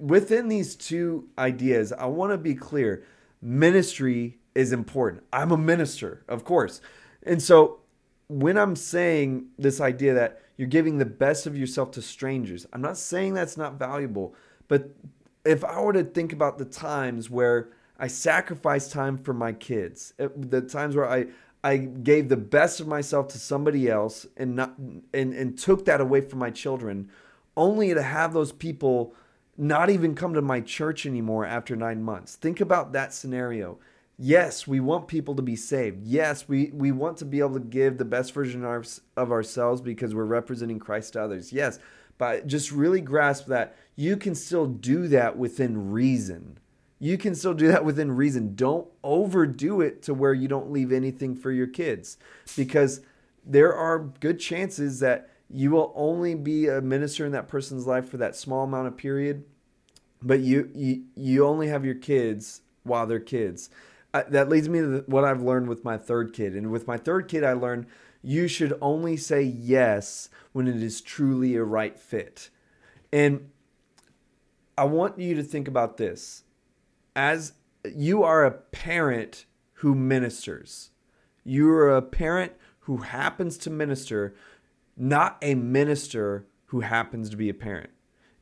within 0.00 0.48
these 0.48 0.74
two 0.74 1.28
ideas, 1.38 1.92
I 1.92 2.06
want 2.06 2.32
to 2.32 2.38
be 2.38 2.54
clear. 2.54 3.04
Ministry 3.40 4.38
is 4.56 4.72
important. 4.72 5.22
I'm 5.32 5.52
a 5.52 5.56
minister, 5.56 6.24
of 6.28 6.44
course. 6.44 6.80
And 7.22 7.42
so 7.42 7.80
when 8.28 8.56
I'm 8.56 8.74
saying 8.74 9.48
this 9.58 9.80
idea 9.80 10.14
that 10.14 10.40
you're 10.56 10.68
giving 10.68 10.98
the 10.98 11.04
best 11.04 11.46
of 11.46 11.56
yourself 11.56 11.90
to 11.92 12.02
strangers, 12.02 12.66
I'm 12.72 12.80
not 12.80 12.96
saying 12.96 13.34
that's 13.34 13.56
not 13.56 13.78
valuable, 13.78 14.34
but 14.68 14.90
if 15.44 15.64
I 15.64 15.80
were 15.80 15.92
to 15.92 16.04
think 16.04 16.32
about 16.32 16.58
the 16.58 16.64
times 16.64 17.30
where 17.30 17.68
I 17.98 18.08
sacrificed 18.08 18.90
time 18.92 19.18
for 19.18 19.32
my 19.32 19.52
kids, 19.52 20.12
the 20.18 20.62
times 20.62 20.96
where 20.96 21.08
I 21.08 21.26
I 21.64 21.78
gave 21.78 22.28
the 22.28 22.36
best 22.36 22.78
of 22.78 22.86
myself 22.86 23.26
to 23.28 23.38
somebody 23.38 23.88
else 23.88 24.24
and 24.36 24.54
not 24.54 24.74
and, 24.78 25.34
and 25.34 25.58
took 25.58 25.84
that 25.86 26.00
away 26.00 26.20
from 26.20 26.38
my 26.38 26.50
children, 26.50 27.10
only 27.56 27.92
to 27.94 28.02
have 28.02 28.32
those 28.32 28.52
people 28.52 29.14
not 29.56 29.90
even 29.90 30.14
come 30.14 30.34
to 30.34 30.42
my 30.42 30.60
church 30.60 31.06
anymore 31.06 31.46
after 31.46 31.74
nine 31.74 32.02
months. 32.02 32.36
Think 32.36 32.60
about 32.60 32.92
that 32.92 33.12
scenario. 33.12 33.78
Yes, 34.18 34.66
we 34.66 34.80
want 34.80 35.08
people 35.08 35.34
to 35.34 35.42
be 35.42 35.56
saved. 35.56 36.02
Yes, 36.02 36.48
we, 36.48 36.70
we 36.72 36.90
want 36.90 37.18
to 37.18 37.24
be 37.26 37.40
able 37.40 37.54
to 37.54 37.60
give 37.60 37.98
the 37.98 38.04
best 38.06 38.32
version 38.32 38.64
of, 38.64 38.88
of 39.16 39.30
ourselves 39.30 39.80
because 39.82 40.14
we're 40.14 40.24
representing 40.24 40.78
Christ 40.78 41.12
to 41.14 41.22
others. 41.22 41.52
Yes, 41.52 41.78
but 42.16 42.46
just 42.46 42.72
really 42.72 43.02
grasp 43.02 43.46
that 43.48 43.76
you 43.94 44.16
can 44.16 44.34
still 44.34 44.66
do 44.66 45.06
that 45.08 45.36
within 45.36 45.90
reason. 45.90 46.58
you 46.98 47.18
can 47.18 47.34
still 47.34 47.52
do 47.52 47.68
that 47.68 47.84
within 47.84 48.10
reason. 48.12 48.54
Don't 48.54 48.88
overdo 49.04 49.82
it 49.82 50.02
to 50.04 50.14
where 50.14 50.32
you 50.32 50.48
don't 50.48 50.70
leave 50.70 50.92
anything 50.92 51.34
for 51.34 51.52
your 51.52 51.66
kids 51.66 52.16
because 52.56 53.02
there 53.44 53.74
are 53.74 53.98
good 53.98 54.40
chances 54.40 55.00
that 55.00 55.28
you 55.50 55.70
will 55.70 55.92
only 55.94 56.34
be 56.34 56.68
a 56.68 56.80
minister 56.80 57.26
in 57.26 57.32
that 57.32 57.48
person's 57.48 57.86
life 57.86 58.08
for 58.08 58.16
that 58.16 58.34
small 58.34 58.64
amount 58.64 58.88
of 58.88 58.96
period 58.96 59.44
but 60.22 60.40
you 60.40 60.70
you, 60.74 61.04
you 61.14 61.46
only 61.46 61.68
have 61.68 61.84
your 61.84 61.94
kids 61.94 62.62
while 62.82 63.06
they're 63.06 63.20
kids 63.20 63.70
I, 64.14 64.22
that 64.22 64.48
leads 64.48 64.68
me 64.68 64.80
to 64.80 65.04
what 65.06 65.24
i've 65.24 65.42
learned 65.42 65.68
with 65.68 65.84
my 65.84 65.96
third 65.96 66.32
kid. 66.32 66.54
And 66.54 66.70
with 66.70 66.86
my 66.86 66.96
third 66.96 67.28
kid 67.28 67.44
i 67.44 67.52
learned 67.52 67.86
you 68.22 68.48
should 68.48 68.76
only 68.80 69.16
say 69.16 69.42
yes 69.42 70.28
when 70.52 70.66
it 70.66 70.82
is 70.82 71.00
truly 71.00 71.54
a 71.54 71.62
right 71.62 71.98
fit. 71.98 72.50
And 73.12 73.50
i 74.76 74.84
want 74.84 75.18
you 75.18 75.34
to 75.34 75.42
think 75.42 75.68
about 75.68 75.96
this. 75.96 76.44
As 77.14 77.54
you 77.94 78.22
are 78.22 78.44
a 78.44 78.50
parent 78.50 79.46
who 79.74 79.94
ministers 79.94 80.90
you 81.44 81.70
are 81.70 81.96
a 81.96 82.02
parent 82.02 82.52
who 82.80 82.98
happens 82.98 83.56
to 83.58 83.70
minister 83.70 84.34
not 84.96 85.38
a 85.42 85.54
minister 85.54 86.46
who 86.66 86.80
happens 86.80 87.30
to 87.30 87.36
be 87.36 87.48
a 87.48 87.54
parent. 87.54 87.90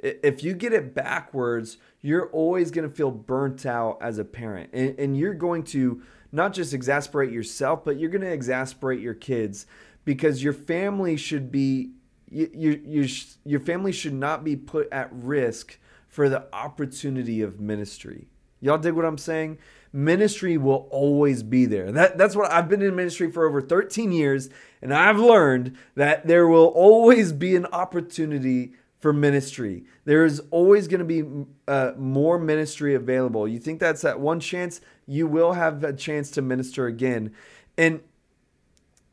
If 0.05 0.45
you 0.45 0.53
get 0.53 0.73
it 0.73 0.95
backwards, 0.95 1.79
you're 2.03 2.29
always 2.31 2.71
going 2.71 2.89
to 2.89 2.95
feel 2.95 3.11
burnt 3.11 3.65
out 3.65 3.99
as 4.03 4.19
a 4.19 4.25
parent. 4.25 4.71
And, 4.75 4.99
and 4.99 5.17
you're 5.17 5.35
going 5.35 5.63
to 5.65 6.03
not 6.31 6.53
just 6.53 6.75
exasperate 6.75 7.33
yourself, 7.33 7.85
but 7.85 7.99
you're 7.99 8.11
going 8.11 8.21
to 8.21 8.33
exasperate 8.33 9.01
your 9.01 9.15
kids 9.15 9.67
because 10.05 10.43
your 10.43 10.53
family 10.53 11.17
should 11.17 11.51
be 11.51 11.93
your, 12.31 12.73
your, 12.79 13.07
your 13.45 13.61
family 13.61 13.93
should 13.93 14.15
not 14.15 14.45
be 14.45 14.57
put 14.57 14.89
at 14.91 15.09
risk 15.13 15.79
for 16.09 16.29
the 16.29 16.47
opportunity 16.53 17.43
of 17.43 17.61
ministry. 17.61 18.27
Y'all 18.61 18.79
dig 18.79 18.95
what 18.95 19.05
I'm 19.05 19.19
saying? 19.19 19.59
Ministry 19.93 20.57
will 20.57 20.89
always 20.91 21.43
be 21.43 21.67
there. 21.67 21.93
That, 21.93 22.19
that's 22.19 22.35
what 22.35 22.51
I've 22.51 22.69
been 22.69 22.83
in 22.83 22.97
ministry 22.97 23.31
for 23.31 23.47
over 23.47 23.61
13 23.61 24.11
years, 24.11 24.49
and 24.83 24.93
I've 24.93 25.19
learned 25.19 25.77
that 25.95 26.27
there 26.27 26.49
will 26.49 26.69
always 26.69 27.33
be 27.33 27.55
an 27.55 27.67
opportunity 27.67 28.73
for 29.05 29.13
ministry. 29.13 29.85
There 30.07 30.25
is 30.25 30.41
always 30.51 30.89
going 30.89 31.01
to 31.01 31.05
be 31.05 31.47
uh, 31.69 31.93
more 31.99 32.39
ministry 32.39 32.95
available. 32.95 33.47
You 33.47 33.59
think 33.59 33.79
that's 33.79 34.01
that 34.01 34.19
one 34.19 34.41
chance, 34.41 34.81
you 35.07 35.27
will 35.27 35.53
have 35.53 35.85
a 35.85 35.93
chance 35.93 36.31
to 36.31 36.41
minister 36.41 36.87
again. 36.87 37.35
And 37.77 38.01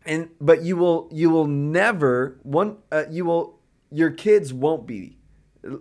and 0.05 0.29
but 0.39 0.61
you 0.61 0.77
will 0.77 1.09
you 1.11 1.29
will 1.29 1.45
never 1.45 2.39
one 2.43 2.77
uh, 2.89 3.03
you 3.09 3.25
will 3.25 3.59
your 3.91 4.11
kids 4.11 4.53
won't 4.53 4.87
be 4.87 5.17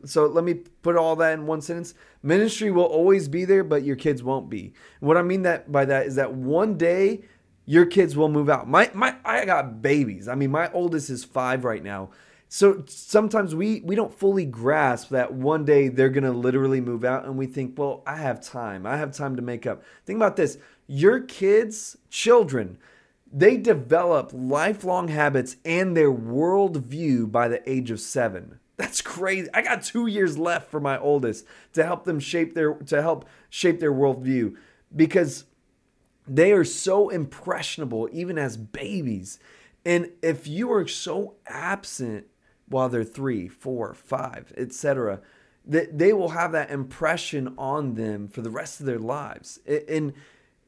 so 0.05 0.27
let 0.27 0.43
me 0.43 0.55
put 0.55 0.97
all 0.97 1.15
that 1.15 1.35
in 1.35 1.47
one 1.47 1.61
sentence. 1.61 1.95
Ministry 2.21 2.73
will 2.73 2.83
always 2.83 3.29
be 3.29 3.45
there, 3.45 3.63
but 3.63 3.85
your 3.85 3.95
kids 3.95 4.25
won't 4.25 4.51
be. 4.51 4.73
what 4.99 5.17
I 5.17 5.23
mean 5.23 5.43
that 5.43 5.71
by 5.71 5.85
that 5.85 6.07
is 6.07 6.17
that 6.17 6.35
one 6.35 6.77
day 6.77 7.21
your 7.65 7.87
kids 7.87 8.17
will 8.17 8.29
move 8.29 8.51
out. 8.51 8.69
My 8.69 8.91
my 8.93 9.15
I 9.25 9.45
got 9.45 9.81
babies. 9.81 10.27
I 10.27 10.35
mean, 10.35 10.51
my 10.51 10.69
oldest 10.73 11.11
is 11.11 11.23
five 11.23 11.65
right 11.65 11.85
now. 11.85 12.11
So 12.53 12.83
sometimes 12.89 13.55
we 13.55 13.81
we 13.83 13.95
don't 13.95 14.13
fully 14.13 14.45
grasp 14.45 15.11
that 15.11 15.33
one 15.33 15.65
day 15.65 15.87
they're 15.87 16.09
gonna 16.09 16.33
literally 16.33 16.81
move 16.81 17.05
out, 17.05 17.25
and 17.25 17.39
we 17.39 17.47
think, 17.47 17.79
well, 17.79 18.03
I 18.05 18.17
have 18.17 18.41
time. 18.41 18.87
I 18.87 18.97
have 18.97 19.13
time 19.13 19.37
to 19.37 19.43
make 19.43 19.69
up. 19.69 19.85
Think 20.05 20.17
about 20.17 20.35
this: 20.35 20.59
your 20.89 21.21
kids, 21.21 21.97
children, 22.11 22.77
they 23.33 23.57
develop 23.57 24.33
lifelong 24.35 25.07
habits 25.07 25.59
and 25.65 25.97
their 25.97 26.11
worldview 26.11 27.31
by 27.31 27.47
the 27.47 27.71
age 27.71 27.93
of 27.93 28.01
seven. 28.01 28.59
That's 28.77 29.01
crazy. 29.01 29.49
I 29.55 29.63
got 29.63 29.85
two 29.85 30.09
years 30.09 30.37
left 30.37 30.73
for 30.73 30.81
my 30.81 30.99
oldest 30.99 31.47
to 31.75 31.85
help 31.85 32.03
them 32.03 32.19
shape 32.19 32.55
their 32.55 32.75
to 32.75 33.01
help 33.01 33.27
shape 33.49 33.79
their 33.79 33.93
worldview 33.93 34.57
because 34.97 35.45
they 36.27 36.51
are 36.51 36.65
so 36.65 37.11
impressionable 37.11 38.09
even 38.11 38.39
as 38.39 38.57
babies. 38.57 39.39
And 39.85 40.11
if 40.21 40.49
you 40.49 40.73
are 40.73 40.89
so 40.89 41.35
absent 41.47 42.27
while 42.71 42.89
they're 42.89 43.05
three, 43.05 43.49
four, 43.49 43.93
five, 43.93 44.53
etc., 44.57 45.21
that 45.67 45.99
they 45.99 46.13
will 46.13 46.31
have 46.31 46.53
that 46.53 46.71
impression 46.71 47.55
on 47.59 47.95
them 47.95 48.29
for 48.29 48.41
the 48.41 48.51
rest 48.51 48.81
of 48.81 48.87
their 48.87 48.99
lives. 48.99 49.59
And 49.67 50.15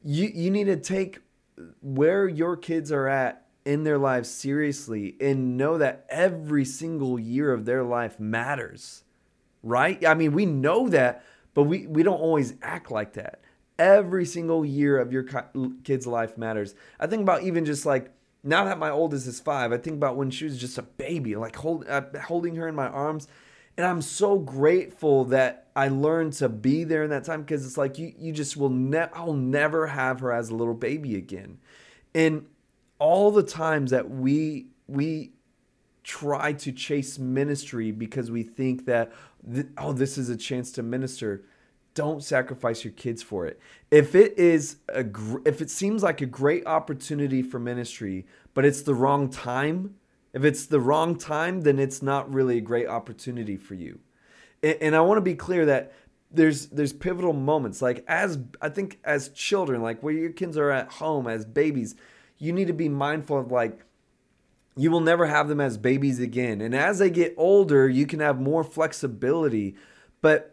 you 0.03 0.27
you 0.27 0.51
need 0.51 0.65
to 0.65 0.77
take 0.77 1.19
where 1.81 2.27
your 2.27 2.55
kids 2.55 2.91
are 2.91 3.07
at 3.07 3.47
in 3.65 3.83
their 3.83 3.97
lives 3.97 4.29
seriously 4.29 5.15
and 5.19 5.57
know 5.57 5.77
that 5.77 6.05
every 6.09 6.65
single 6.65 7.19
year 7.19 7.53
of 7.53 7.65
their 7.65 7.83
life 7.83 8.19
matters. 8.19 9.03
Right? 9.63 10.05
I 10.05 10.13
mean, 10.13 10.33
we 10.33 10.45
know 10.45 10.89
that, 10.89 11.23
but 11.53 11.63
we, 11.63 11.87
we 11.87 12.03
don't 12.03 12.19
always 12.19 12.55
act 12.61 12.91
like 12.91 13.13
that. 13.13 13.39
Every 13.79 14.25
single 14.25 14.65
year 14.65 14.99
of 14.99 15.13
your 15.13 15.25
kid's 15.83 16.05
life 16.05 16.37
matters. 16.37 16.75
I 16.99 17.07
think 17.07 17.21
about 17.21 17.43
even 17.43 17.63
just 17.63 17.85
like 17.85 18.11
now 18.43 18.65
that 18.65 18.77
my 18.77 18.89
oldest 18.89 19.27
is 19.27 19.39
five, 19.39 19.71
I 19.71 19.77
think 19.77 19.95
about 19.95 20.17
when 20.17 20.29
she 20.29 20.45
was 20.45 20.57
just 20.57 20.77
a 20.77 20.83
baby, 20.83 21.35
like 21.35 21.55
hold, 21.55 21.87
uh, 21.87 22.01
holding 22.25 22.55
her 22.57 22.67
in 22.67 22.75
my 22.75 22.87
arms. 22.87 23.27
And 23.77 23.87
I'm 23.87 24.01
so 24.01 24.37
grateful 24.37 25.25
that 25.25 25.67
I 25.75 25.87
learned 25.87 26.33
to 26.33 26.49
be 26.49 26.83
there 26.83 27.03
in 27.03 27.09
that 27.09 27.23
time 27.23 27.41
because 27.41 27.65
it's 27.65 27.77
like 27.77 27.97
you, 27.97 28.13
you 28.17 28.31
just 28.31 28.55
will 28.57 28.69
never, 28.69 29.11
I'll 29.15 29.33
never 29.33 29.87
have 29.87 30.19
her 30.19 30.31
as 30.31 30.49
a 30.49 30.55
little 30.55 30.75
baby 30.75 31.15
again. 31.15 31.57
And 32.13 32.45
all 32.99 33.31
the 33.31 33.43
times 33.43 33.91
that 33.91 34.09
we 34.09 34.67
we 34.87 35.31
try 36.03 36.53
to 36.53 36.71
chase 36.71 37.17
ministry 37.17 37.91
because 37.91 38.29
we 38.29 38.43
think 38.43 38.85
that 38.85 39.11
th- 39.53 39.67
oh 39.77 39.93
this 39.93 40.17
is 40.17 40.29
a 40.29 40.37
chance 40.37 40.71
to 40.71 40.83
minister 40.83 41.43
don't 41.95 42.23
sacrifice 42.23 42.83
your 42.83 42.93
kids 42.93 43.21
for 43.21 43.45
it 43.45 43.59
if 43.91 44.15
it 44.15 44.37
is 44.37 44.77
a 44.89 45.03
gr- 45.03 45.41
if 45.45 45.61
it 45.61 45.69
seems 45.69 46.03
like 46.03 46.21
a 46.21 46.25
great 46.25 46.65
opportunity 46.65 47.41
for 47.41 47.59
ministry 47.59 48.25
but 48.53 48.65
it's 48.65 48.81
the 48.81 48.93
wrong 48.93 49.29
time 49.29 49.95
if 50.33 50.43
it's 50.43 50.65
the 50.65 50.79
wrong 50.79 51.17
time 51.17 51.61
then 51.61 51.79
it's 51.79 52.01
not 52.01 52.31
really 52.33 52.57
a 52.57 52.61
great 52.61 52.87
opportunity 52.87 53.57
for 53.57 53.75
you 53.75 53.99
and, 54.61 54.77
and 54.81 54.95
i 54.95 55.01
want 55.01 55.17
to 55.17 55.21
be 55.21 55.35
clear 55.35 55.65
that 55.65 55.93
there's 56.31 56.67
there's 56.67 56.93
pivotal 56.93 57.33
moments 57.33 57.81
like 57.81 58.03
as 58.07 58.39
i 58.61 58.69
think 58.69 58.99
as 59.03 59.29
children 59.29 59.81
like 59.81 60.01
where 60.01 60.13
your 60.13 60.31
kids 60.31 60.57
are 60.57 60.71
at 60.71 60.91
home 60.93 61.27
as 61.27 61.45
babies 61.45 61.95
you 62.39 62.51
need 62.51 62.67
to 62.67 62.73
be 62.73 62.89
mindful 62.89 63.39
of 63.39 63.51
like 63.51 63.85
you 64.75 64.89
will 64.89 65.01
never 65.01 65.27
have 65.27 65.47
them 65.47 65.61
as 65.61 65.77
babies 65.77 66.19
again. 66.19 66.61
And 66.61 66.75
as 66.75 66.99
they 66.99 67.09
get 67.09 67.33
older, 67.37 67.87
you 67.87 68.05
can 68.05 68.19
have 68.19 68.39
more 68.39 68.63
flexibility. 68.63 69.75
But 70.21 70.52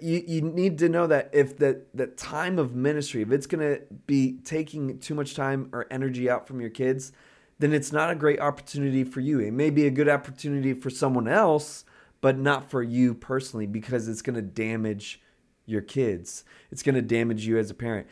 you, 0.00 0.22
you 0.26 0.40
need 0.40 0.78
to 0.78 0.88
know 0.88 1.06
that 1.06 1.30
if 1.32 1.58
the, 1.58 1.82
the 1.94 2.06
time 2.06 2.58
of 2.58 2.74
ministry, 2.74 3.22
if 3.22 3.32
it's 3.32 3.46
going 3.46 3.60
to 3.60 3.82
be 4.06 4.38
taking 4.44 4.98
too 4.98 5.14
much 5.14 5.34
time 5.34 5.68
or 5.72 5.86
energy 5.90 6.30
out 6.30 6.46
from 6.46 6.60
your 6.60 6.70
kids, 6.70 7.12
then 7.58 7.72
it's 7.72 7.92
not 7.92 8.10
a 8.10 8.14
great 8.14 8.40
opportunity 8.40 9.04
for 9.04 9.20
you. 9.20 9.40
It 9.40 9.52
may 9.52 9.70
be 9.70 9.86
a 9.86 9.90
good 9.90 10.08
opportunity 10.08 10.74
for 10.74 10.90
someone 10.90 11.28
else, 11.28 11.84
but 12.20 12.38
not 12.38 12.70
for 12.70 12.82
you 12.82 13.14
personally 13.14 13.66
because 13.66 14.08
it's 14.08 14.22
going 14.22 14.36
to 14.36 14.42
damage 14.42 15.20
your 15.64 15.82
kids. 15.82 16.44
It's 16.70 16.82
going 16.82 16.94
to 16.94 17.02
damage 17.02 17.46
you 17.46 17.58
as 17.58 17.70
a 17.70 17.74
parent. 17.74 18.06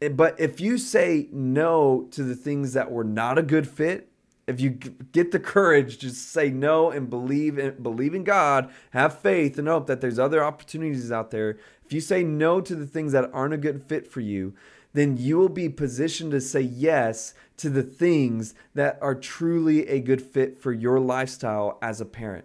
Eh, 0.00 0.08
but 0.08 0.38
if 0.40 0.60
you 0.60 0.78
say 0.78 1.28
no 1.32 2.08
to 2.12 2.22
the 2.22 2.34
things 2.34 2.72
that 2.72 2.90
were 2.90 3.04
not 3.04 3.38
a 3.38 3.42
good 3.42 3.68
fit, 3.68 4.10
if 4.46 4.60
you 4.60 4.70
get 4.70 5.32
the 5.32 5.40
courage 5.40 5.98
to 5.98 6.10
say 6.10 6.50
no 6.50 6.90
and 6.90 7.10
believe 7.10 7.58
in 7.58 7.82
believe 7.82 8.14
in 8.14 8.24
God, 8.24 8.70
have 8.90 9.18
faith 9.18 9.58
and 9.58 9.66
hope 9.66 9.86
that 9.86 10.00
there's 10.00 10.18
other 10.18 10.42
opportunities 10.44 11.10
out 11.10 11.30
there. 11.30 11.58
If 11.84 11.92
you 11.92 12.00
say 12.00 12.22
no 12.22 12.60
to 12.60 12.74
the 12.74 12.86
things 12.86 13.12
that 13.12 13.30
aren't 13.32 13.54
a 13.54 13.58
good 13.58 13.82
fit 13.82 14.06
for 14.06 14.20
you, 14.20 14.54
then 14.92 15.16
you 15.16 15.36
will 15.36 15.48
be 15.48 15.68
positioned 15.68 16.30
to 16.32 16.40
say 16.40 16.60
yes 16.60 17.34
to 17.58 17.70
the 17.70 17.82
things 17.82 18.54
that 18.74 18.98
are 19.00 19.14
truly 19.14 19.88
a 19.88 20.00
good 20.00 20.22
fit 20.22 20.60
for 20.60 20.72
your 20.72 21.00
lifestyle 21.00 21.78
as 21.82 22.00
a 22.00 22.04
parent 22.04 22.44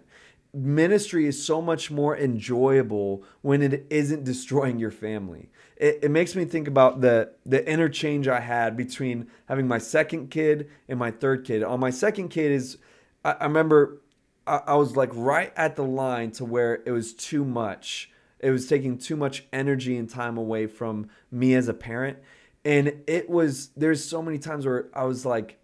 ministry 0.52 1.26
is 1.26 1.42
so 1.42 1.62
much 1.62 1.90
more 1.90 2.16
enjoyable 2.16 3.22
when 3.40 3.62
it 3.62 3.86
isn't 3.90 4.24
destroying 4.24 4.78
your 4.78 4.90
family. 4.90 5.48
It, 5.82 5.98
it, 6.04 6.10
makes 6.12 6.36
me 6.36 6.44
think 6.44 6.68
about 6.68 7.00
the 7.00 7.32
the 7.44 7.68
interchange 7.68 8.28
I 8.28 8.38
had 8.38 8.76
between 8.76 9.26
having 9.46 9.66
my 9.66 9.78
second 9.78 10.30
kid 10.30 10.70
and 10.88 10.96
my 10.96 11.10
third 11.10 11.44
kid. 11.44 11.64
On 11.64 11.80
my 11.80 11.90
second 11.90 12.28
kid 12.28 12.52
is 12.52 12.78
I, 13.24 13.32
I 13.32 13.44
remember 13.46 14.00
I, 14.46 14.60
I 14.68 14.74
was 14.76 14.96
like 14.96 15.10
right 15.12 15.52
at 15.56 15.74
the 15.74 15.82
line 15.82 16.30
to 16.32 16.44
where 16.44 16.84
it 16.86 16.92
was 16.92 17.12
too 17.12 17.44
much. 17.44 18.12
It 18.38 18.52
was 18.52 18.68
taking 18.68 18.96
too 18.96 19.16
much 19.16 19.44
energy 19.52 19.96
and 19.96 20.08
time 20.08 20.38
away 20.38 20.68
from 20.68 21.08
me 21.32 21.54
as 21.54 21.66
a 21.66 21.74
parent. 21.74 22.18
And 22.64 23.02
it 23.08 23.28
was 23.28 23.70
there's 23.76 24.04
so 24.04 24.22
many 24.22 24.38
times 24.38 24.64
where 24.64 24.86
I 24.94 25.02
was 25.02 25.26
like 25.26 25.58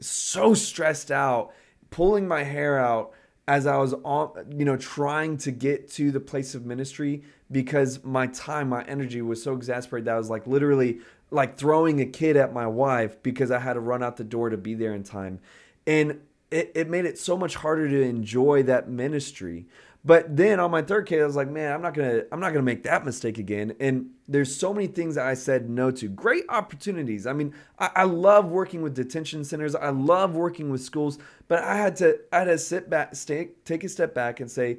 so 0.00 0.52
stressed 0.52 1.10
out, 1.10 1.54
pulling 1.88 2.28
my 2.28 2.42
hair 2.42 2.78
out 2.78 3.12
as 3.48 3.66
I 3.66 3.76
was 3.76 3.94
on, 4.04 4.30
you 4.56 4.64
know, 4.64 4.76
trying 4.76 5.36
to 5.38 5.50
get 5.50 5.90
to 5.92 6.10
the 6.10 6.20
place 6.20 6.54
of 6.54 6.64
ministry 6.64 7.22
because 7.50 8.02
my 8.04 8.28
time, 8.28 8.68
my 8.68 8.84
energy 8.84 9.20
was 9.20 9.42
so 9.42 9.54
exasperated 9.54 10.06
that 10.06 10.14
I 10.14 10.18
was 10.18 10.30
like 10.30 10.46
literally 10.46 11.00
like 11.30 11.56
throwing 11.56 12.00
a 12.00 12.06
kid 12.06 12.36
at 12.36 12.52
my 12.52 12.66
wife 12.66 13.22
because 13.22 13.50
I 13.50 13.58
had 13.58 13.74
to 13.74 13.80
run 13.80 14.02
out 14.02 14.16
the 14.16 14.24
door 14.24 14.50
to 14.50 14.56
be 14.56 14.74
there 14.74 14.94
in 14.94 15.02
time. 15.02 15.40
And 15.86 16.20
it, 16.50 16.70
it 16.74 16.88
made 16.88 17.04
it 17.04 17.18
so 17.18 17.36
much 17.36 17.56
harder 17.56 17.88
to 17.88 18.02
enjoy 18.02 18.62
that 18.64 18.88
ministry. 18.88 19.66
But 20.04 20.36
then 20.36 20.58
on 20.58 20.72
my 20.72 20.82
third 20.82 21.06
kid, 21.06 21.22
I 21.22 21.26
was 21.26 21.36
like, 21.36 21.48
man, 21.48 21.72
I'm 21.72 21.80
not 21.80 21.94
gonna, 21.94 22.22
I'm 22.32 22.40
not 22.40 22.50
gonna 22.50 22.62
make 22.62 22.82
that 22.82 23.04
mistake 23.04 23.38
again. 23.38 23.76
And 23.78 24.10
there's 24.26 24.54
so 24.54 24.74
many 24.74 24.88
things 24.88 25.14
that 25.14 25.26
I 25.26 25.34
said 25.34 25.70
no 25.70 25.92
to. 25.92 26.08
Great 26.08 26.44
opportunities. 26.48 27.26
I 27.26 27.32
mean, 27.32 27.54
I, 27.78 27.90
I 27.94 28.04
love 28.04 28.46
working 28.46 28.82
with 28.82 28.94
detention 28.94 29.44
centers. 29.44 29.76
I 29.76 29.90
love 29.90 30.34
working 30.34 30.70
with 30.70 30.82
schools. 30.82 31.18
But 31.46 31.62
I 31.62 31.76
had 31.76 31.94
to, 31.96 32.18
I 32.32 32.40
had 32.40 32.44
to 32.46 32.58
sit 32.58 32.90
back, 32.90 33.14
stay, 33.14 33.50
take 33.64 33.84
a 33.84 33.88
step 33.88 34.12
back, 34.12 34.40
and 34.40 34.50
say, 34.50 34.78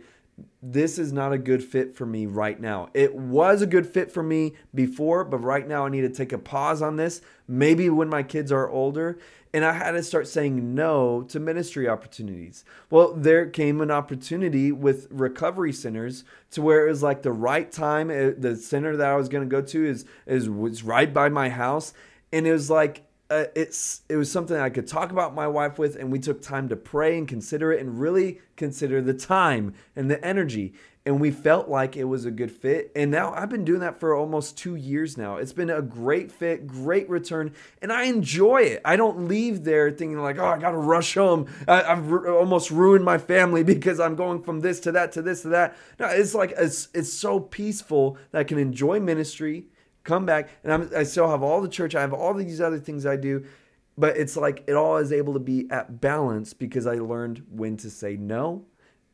this 0.62 0.98
is 0.98 1.14
not 1.14 1.32
a 1.32 1.38
good 1.38 1.64
fit 1.64 1.96
for 1.96 2.06
me 2.06 2.26
right 2.26 2.60
now. 2.60 2.90
It 2.94 3.16
was 3.16 3.62
a 3.62 3.68
good 3.68 3.86
fit 3.86 4.12
for 4.12 4.24
me 4.24 4.54
before, 4.74 5.24
but 5.24 5.38
right 5.38 5.68
now 5.68 5.86
I 5.86 5.90
need 5.90 6.02
to 6.02 6.10
take 6.10 6.34
a 6.34 6.38
pause 6.38 6.82
on 6.82 6.96
this. 6.96 7.22
Maybe 7.48 7.90
when 7.90 8.10
my 8.10 8.24
kids 8.24 8.52
are 8.52 8.70
older. 8.70 9.20
And 9.54 9.64
I 9.64 9.74
had 9.74 9.92
to 9.92 10.02
start 10.02 10.28
saying 10.28 10.74
no 10.74 11.22
to 11.30 11.40
ministry 11.40 11.88
opportunities. 11.88 12.66
Well, 12.90 13.14
there 13.14 13.46
came 13.46 13.82
an 13.82 13.92
opportunity 13.92 14.72
with 14.72 15.08
recovery 15.12 15.72
centers 15.72 16.24
to 16.52 16.62
where 16.64 16.88
it 16.88 16.90
was 16.90 17.04
like 17.04 17.22
the 17.22 17.32
right 17.32 17.72
time. 17.72 18.10
Uh, 18.10 18.32
the 18.36 18.56
center 18.56 18.98
that 18.98 19.12
I 19.12 19.16
was 19.16 19.30
going 19.30 19.48
to 19.48 19.50
go 19.50 19.62
to 19.62 19.86
is 19.86 20.06
is 20.26 20.50
was 20.50 20.82
right 20.82 21.14
by 21.14 21.30
my 21.30 21.50
house, 21.50 21.94
and 22.32 22.48
it 22.48 22.52
was 22.52 22.72
like 22.72 23.04
uh, 23.30 23.46
it's 23.56 24.02
it 24.10 24.16
was 24.16 24.32
something 24.32 24.58
I 24.58 24.70
could 24.70 24.88
talk 24.88 25.12
about 25.12 25.34
my 25.34 25.48
wife 25.48 25.80
with, 25.80 25.96
and 25.96 26.12
we 26.12 26.20
took 26.20 26.42
time 26.42 26.70
to 26.70 26.76
pray 26.76 27.18
and 27.18 27.28
consider 27.28 27.72
it, 27.72 27.80
and 27.80 28.00
really 28.00 28.40
consider 28.56 29.02
the 29.02 29.14
time 29.14 29.74
and 29.96 30.10
the 30.10 30.24
energy, 30.24 30.74
and 31.06 31.20
we 31.20 31.32
felt 31.32 31.68
like 31.68 31.98
it 31.98 32.06
was 32.06 32.26
a 32.26 32.32
good 32.32 32.52
fit. 32.52 32.92
And 32.96 33.12
now 33.12 33.34
I've 33.34 33.50
been 33.50 33.66
doing 33.66 33.82
that 33.82 34.00
for 34.00 34.16
almost 34.16 34.58
two 34.58 34.76
years 34.76 35.18
now. 35.18 35.36
It's 35.36 35.52
been 35.52 35.70
a 35.70 35.82
great 35.82 36.32
fit, 36.32 36.66
great 36.66 37.10
return, 37.10 37.54
and 37.82 37.92
I 37.92 38.04
enjoy 38.04 38.62
it. 38.62 38.82
I 38.86 38.96
don't 38.96 39.28
leave 39.28 39.66
there 39.66 39.92
thinking 39.92 40.20
like, 40.20 40.40
oh, 40.40 40.46
I 40.46 40.58
got 40.58 40.72
to 40.72 40.78
rush 40.78 41.16
home. 41.16 41.48
I, 41.68 41.82
have 41.82 42.12
almost 42.12 42.72
ruined 42.72 43.04
my 43.04 43.18
family 43.18 43.64
because 43.74 44.00
I'm 44.00 44.16
going 44.16 44.44
from 44.44 44.62
this 44.62 44.80
to 44.82 44.92
that 44.94 45.12
to 45.14 45.22
this 45.22 45.42
to 45.42 45.50
that. 45.50 45.76
No, 46.00 46.08
it's 46.08 46.34
like 46.34 46.54
it's 46.58 46.88
it's 46.94 47.12
so 47.12 47.40
peaceful 47.40 48.18
that 48.32 48.40
I 48.40 48.44
can 48.44 48.58
enjoy 48.58 49.00
ministry 49.00 49.66
come 50.04 50.26
back, 50.26 50.50
and 50.64 50.74
I'm, 50.74 50.92
I 50.96 51.04
still 51.04 51.30
have 51.30 51.44
all 51.44 51.62
the 51.62 51.70
church. 51.70 51.96
I 51.96 52.02
have 52.02 52.14
all 52.14 52.34
these 52.34 52.60
other 52.60 52.80
things 52.80 53.06
I 53.06 53.16
do, 53.16 53.46
but 53.98 54.18
it's 54.18 54.36
like 54.36 54.64
it 54.68 54.74
all 54.74 54.98
is 54.98 55.12
able 55.12 55.34
to 55.34 55.40
be 55.40 55.68
at 55.70 56.02
balance 56.02 56.54
because 56.54 56.86
I 56.86 56.96
learned 56.96 57.44
when 57.50 57.78
to 57.78 57.90
say 57.90 58.18
no 58.18 58.66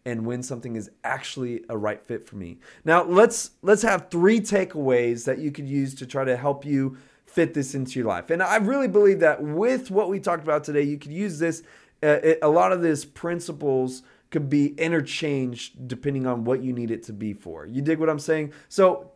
and 0.09 0.25
when 0.25 0.41
something 0.41 0.75
is 0.75 0.89
actually 1.03 1.63
a 1.69 1.77
right 1.77 2.03
fit 2.03 2.27
for 2.27 2.35
me. 2.35 2.57
Now 2.83 3.03
let's 3.03 3.51
let's 3.61 3.83
have 3.83 4.09
three 4.09 4.39
takeaways 4.39 5.25
that 5.25 5.39
you 5.39 5.51
could 5.51 5.67
use 5.67 5.93
to 5.95 6.05
try 6.05 6.23
to 6.23 6.35
help 6.35 6.65
you 6.65 6.97
fit 7.25 7.53
this 7.53 7.75
into 7.75 7.99
your 7.99 8.07
life. 8.07 8.31
And 8.31 8.41
I 8.41 8.57
really 8.57 8.87
believe 8.87 9.19
that 9.19 9.41
with 9.41 9.91
what 9.91 10.09
we 10.09 10.19
talked 10.19 10.43
about 10.43 10.63
today, 10.63 10.81
you 10.81 10.97
could 10.97 11.11
use 11.11 11.37
this. 11.37 11.61
Uh, 12.01 12.17
it, 12.23 12.39
a 12.41 12.49
lot 12.49 12.71
of 12.71 12.81
these 12.81 13.05
principles 13.05 14.03
could 14.31 14.49
be 14.49 14.67
interchanged 14.75 15.87
depending 15.87 16.25
on 16.25 16.43
what 16.43 16.63
you 16.63 16.73
need 16.73 16.91
it 16.91 17.03
to 17.03 17.13
be 17.13 17.33
for. 17.33 17.65
You 17.65 17.81
dig 17.81 17.99
what 17.99 18.09
I'm 18.09 18.19
saying? 18.19 18.53
So 18.67 19.11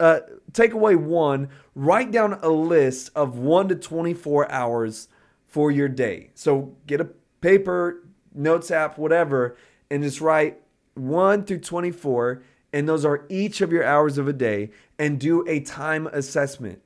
uh, 0.00 0.20
takeaway 0.52 0.96
one 0.96 1.48
write 1.74 2.10
down 2.10 2.34
a 2.42 2.48
list 2.50 3.10
of 3.14 3.38
1 3.38 3.68
to 3.68 3.74
24 3.74 4.50
hours 4.52 5.08
for 5.46 5.70
your 5.70 5.88
day 5.88 6.30
so 6.34 6.74
get 6.86 7.00
a 7.00 7.08
paper 7.40 8.04
notes 8.34 8.70
app 8.70 8.98
whatever 8.98 9.56
and 9.90 10.02
just 10.02 10.20
write 10.20 10.60
1 10.94 11.44
through 11.44 11.60
24 11.60 12.42
and 12.72 12.88
those 12.88 13.04
are 13.04 13.24
each 13.28 13.60
of 13.60 13.72
your 13.72 13.84
hours 13.84 14.18
of 14.18 14.28
a 14.28 14.32
day 14.32 14.70
and 14.98 15.18
do 15.18 15.46
a 15.48 15.60
time 15.60 16.06
assessment. 16.08 16.82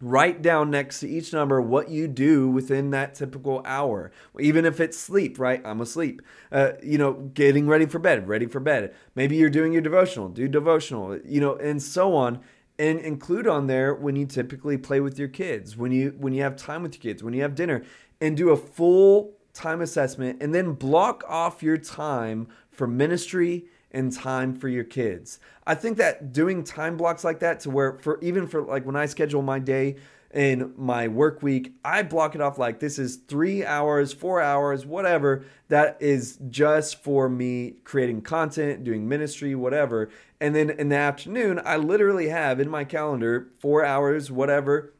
Write 0.00 0.42
down 0.42 0.70
next 0.70 1.00
to 1.00 1.08
each 1.08 1.32
number 1.32 1.60
what 1.60 1.90
you 1.90 2.06
do 2.06 2.48
within 2.48 2.90
that 2.90 3.14
typical 3.14 3.60
hour. 3.64 4.12
Even 4.38 4.64
if 4.64 4.80
it's 4.80 4.96
sleep 4.96 5.38
right? 5.38 5.60
I'm 5.64 5.80
asleep. 5.80 6.22
Uh, 6.52 6.72
you 6.82 6.98
know 6.98 7.14
getting 7.34 7.66
ready 7.66 7.84
for 7.84 7.98
bed 7.98 8.28
ready 8.28 8.46
for 8.46 8.60
bed. 8.60 8.94
Maybe 9.16 9.36
you're 9.36 9.50
doing 9.50 9.72
your 9.72 9.82
devotional 9.82 10.28
do 10.28 10.46
devotional 10.46 11.18
you 11.24 11.40
know 11.40 11.56
and 11.56 11.82
so 11.82 12.14
on. 12.14 12.40
And 12.78 13.00
include 13.00 13.48
on 13.48 13.66
there 13.66 13.92
when 13.92 14.14
you 14.14 14.24
typically 14.24 14.78
play 14.78 15.00
with 15.00 15.18
your 15.18 15.26
kids 15.26 15.76
when 15.76 15.90
you 15.90 16.14
when 16.16 16.32
you 16.32 16.42
have 16.42 16.54
time 16.54 16.84
with 16.84 16.94
your 16.94 17.12
kids 17.12 17.24
when 17.24 17.34
you 17.34 17.42
have 17.42 17.56
dinner 17.56 17.82
and 18.20 18.36
do 18.36 18.50
a 18.50 18.56
full 18.56 19.37
time 19.58 19.80
assessment 19.80 20.40
and 20.40 20.54
then 20.54 20.72
block 20.72 21.24
off 21.28 21.62
your 21.62 21.76
time 21.76 22.48
for 22.70 22.86
ministry 22.86 23.66
and 23.90 24.12
time 24.12 24.54
for 24.54 24.68
your 24.68 24.84
kids. 24.84 25.40
I 25.66 25.74
think 25.74 25.98
that 25.98 26.32
doing 26.32 26.62
time 26.62 26.96
blocks 26.96 27.24
like 27.24 27.40
that 27.40 27.60
to 27.60 27.70
where 27.70 27.98
for 27.98 28.20
even 28.22 28.46
for 28.46 28.62
like 28.62 28.86
when 28.86 28.96
I 28.96 29.06
schedule 29.06 29.42
my 29.42 29.58
day 29.58 29.96
in 30.32 30.74
my 30.76 31.08
work 31.08 31.42
week, 31.42 31.72
I 31.84 32.02
block 32.02 32.34
it 32.34 32.40
off 32.40 32.58
like 32.58 32.80
this 32.80 32.98
is 32.98 33.16
3 33.16 33.64
hours, 33.64 34.12
4 34.12 34.42
hours, 34.42 34.84
whatever 34.84 35.44
that 35.68 35.96
is 36.00 36.38
just 36.50 37.02
for 37.02 37.28
me 37.28 37.76
creating 37.84 38.20
content, 38.22 38.84
doing 38.84 39.08
ministry, 39.08 39.54
whatever. 39.54 40.10
And 40.40 40.54
then 40.54 40.70
in 40.70 40.90
the 40.90 40.96
afternoon, 40.96 41.60
I 41.64 41.78
literally 41.78 42.28
have 42.28 42.60
in 42.60 42.68
my 42.68 42.84
calendar 42.84 43.48
4 43.58 43.84
hours, 43.84 44.30
whatever 44.30 44.92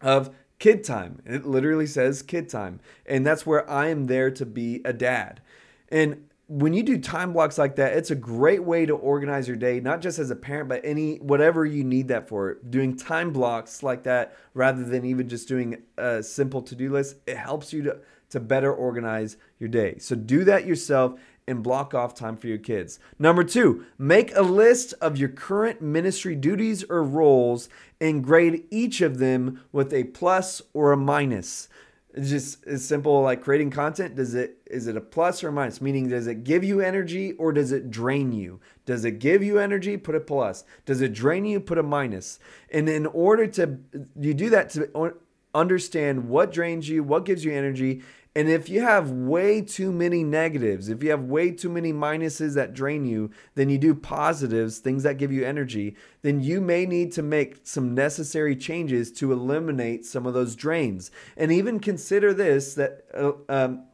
of 0.00 0.34
kid 0.58 0.84
time. 0.84 1.20
It 1.24 1.46
literally 1.46 1.86
says 1.86 2.22
kid 2.22 2.48
time. 2.48 2.80
And 3.06 3.26
that's 3.26 3.46
where 3.46 3.68
I 3.70 3.88
am 3.88 4.06
there 4.06 4.30
to 4.32 4.46
be 4.46 4.80
a 4.84 4.92
dad. 4.92 5.40
And 5.88 6.28
when 6.48 6.72
you 6.72 6.82
do 6.84 6.98
time 6.98 7.32
blocks 7.32 7.58
like 7.58 7.76
that, 7.76 7.96
it's 7.96 8.12
a 8.12 8.14
great 8.14 8.62
way 8.62 8.86
to 8.86 8.94
organize 8.94 9.48
your 9.48 9.56
day, 9.56 9.80
not 9.80 10.00
just 10.00 10.18
as 10.18 10.30
a 10.30 10.36
parent, 10.36 10.68
but 10.68 10.80
any 10.84 11.16
whatever 11.16 11.64
you 11.64 11.82
need 11.82 12.08
that 12.08 12.28
for. 12.28 12.54
Doing 12.54 12.96
time 12.96 13.32
blocks 13.32 13.82
like 13.82 14.04
that 14.04 14.36
rather 14.54 14.84
than 14.84 15.04
even 15.04 15.28
just 15.28 15.48
doing 15.48 15.82
a 15.98 16.22
simple 16.22 16.62
to-do 16.62 16.92
list, 16.92 17.16
it 17.26 17.36
helps 17.36 17.72
you 17.72 17.82
to 17.82 18.00
to 18.30 18.40
better 18.40 18.72
organize 18.72 19.36
your 19.58 19.68
day. 19.68 19.98
So 19.98 20.14
do 20.14 20.44
that 20.44 20.66
yourself 20.66 21.18
and 21.48 21.62
block 21.62 21.94
off 21.94 22.14
time 22.14 22.36
for 22.36 22.46
your 22.48 22.58
kids. 22.58 22.98
Number 23.18 23.44
2, 23.44 23.84
make 23.98 24.34
a 24.34 24.42
list 24.42 24.94
of 25.00 25.16
your 25.16 25.28
current 25.28 25.80
ministry 25.80 26.34
duties 26.34 26.84
or 26.88 27.02
roles 27.02 27.68
and 28.00 28.24
grade 28.24 28.64
each 28.70 29.00
of 29.00 29.18
them 29.18 29.62
with 29.72 29.92
a 29.92 30.04
plus 30.04 30.60
or 30.72 30.92
a 30.92 30.96
minus. 30.96 31.68
It's 32.16 32.30
just 32.30 32.66
as 32.66 32.84
simple 32.84 33.20
like 33.22 33.42
creating 33.42 33.70
content. 33.70 34.14
Does 34.14 34.34
it 34.34 34.56
is 34.66 34.86
it 34.86 34.96
a 34.96 35.02
plus 35.02 35.44
or 35.44 35.48
a 35.48 35.52
minus? 35.52 35.82
Meaning, 35.82 36.08
does 36.08 36.26
it 36.26 36.44
give 36.44 36.64
you 36.64 36.80
energy 36.80 37.32
or 37.34 37.52
does 37.52 37.72
it 37.72 37.90
drain 37.90 38.32
you? 38.32 38.58
Does 38.86 39.04
it 39.04 39.18
give 39.18 39.42
you 39.42 39.58
energy? 39.58 39.98
Put 39.98 40.14
a 40.14 40.20
plus. 40.20 40.64
Does 40.86 41.02
it 41.02 41.12
drain 41.12 41.44
you? 41.44 41.60
Put 41.60 41.76
a 41.76 41.82
minus. 41.82 42.38
And 42.70 42.88
in 42.88 43.04
order 43.04 43.46
to 43.48 43.78
you 44.18 44.32
do 44.32 44.48
that 44.48 44.70
to 44.70 45.14
understand 45.54 46.28
what 46.28 46.52
drains 46.52 46.88
you, 46.88 47.02
what 47.02 47.26
gives 47.26 47.44
you 47.44 47.52
energy, 47.52 48.02
and 48.36 48.50
if 48.50 48.68
you 48.68 48.82
have 48.82 49.10
way 49.10 49.62
too 49.62 49.90
many 49.90 50.22
negatives, 50.22 50.90
if 50.90 51.02
you 51.02 51.08
have 51.08 51.22
way 51.22 51.50
too 51.50 51.70
many 51.70 51.90
minuses 51.90 52.54
that 52.54 52.74
drain 52.74 53.06
you, 53.06 53.30
then 53.54 53.70
you 53.70 53.78
do 53.78 53.94
positives, 53.94 54.78
things 54.78 55.04
that 55.04 55.16
give 55.16 55.32
you 55.32 55.42
energy, 55.42 55.96
then 56.20 56.42
you 56.42 56.60
may 56.60 56.84
need 56.84 57.12
to 57.12 57.22
make 57.22 57.60
some 57.62 57.94
necessary 57.94 58.54
changes 58.54 59.10
to 59.12 59.32
eliminate 59.32 60.04
some 60.04 60.26
of 60.26 60.34
those 60.34 60.54
drains. 60.54 61.10
And 61.34 61.50
even 61.50 61.80
consider 61.80 62.34
this 62.34 62.74
that 62.74 63.04
uh, 63.14 63.32
um, 63.48 63.84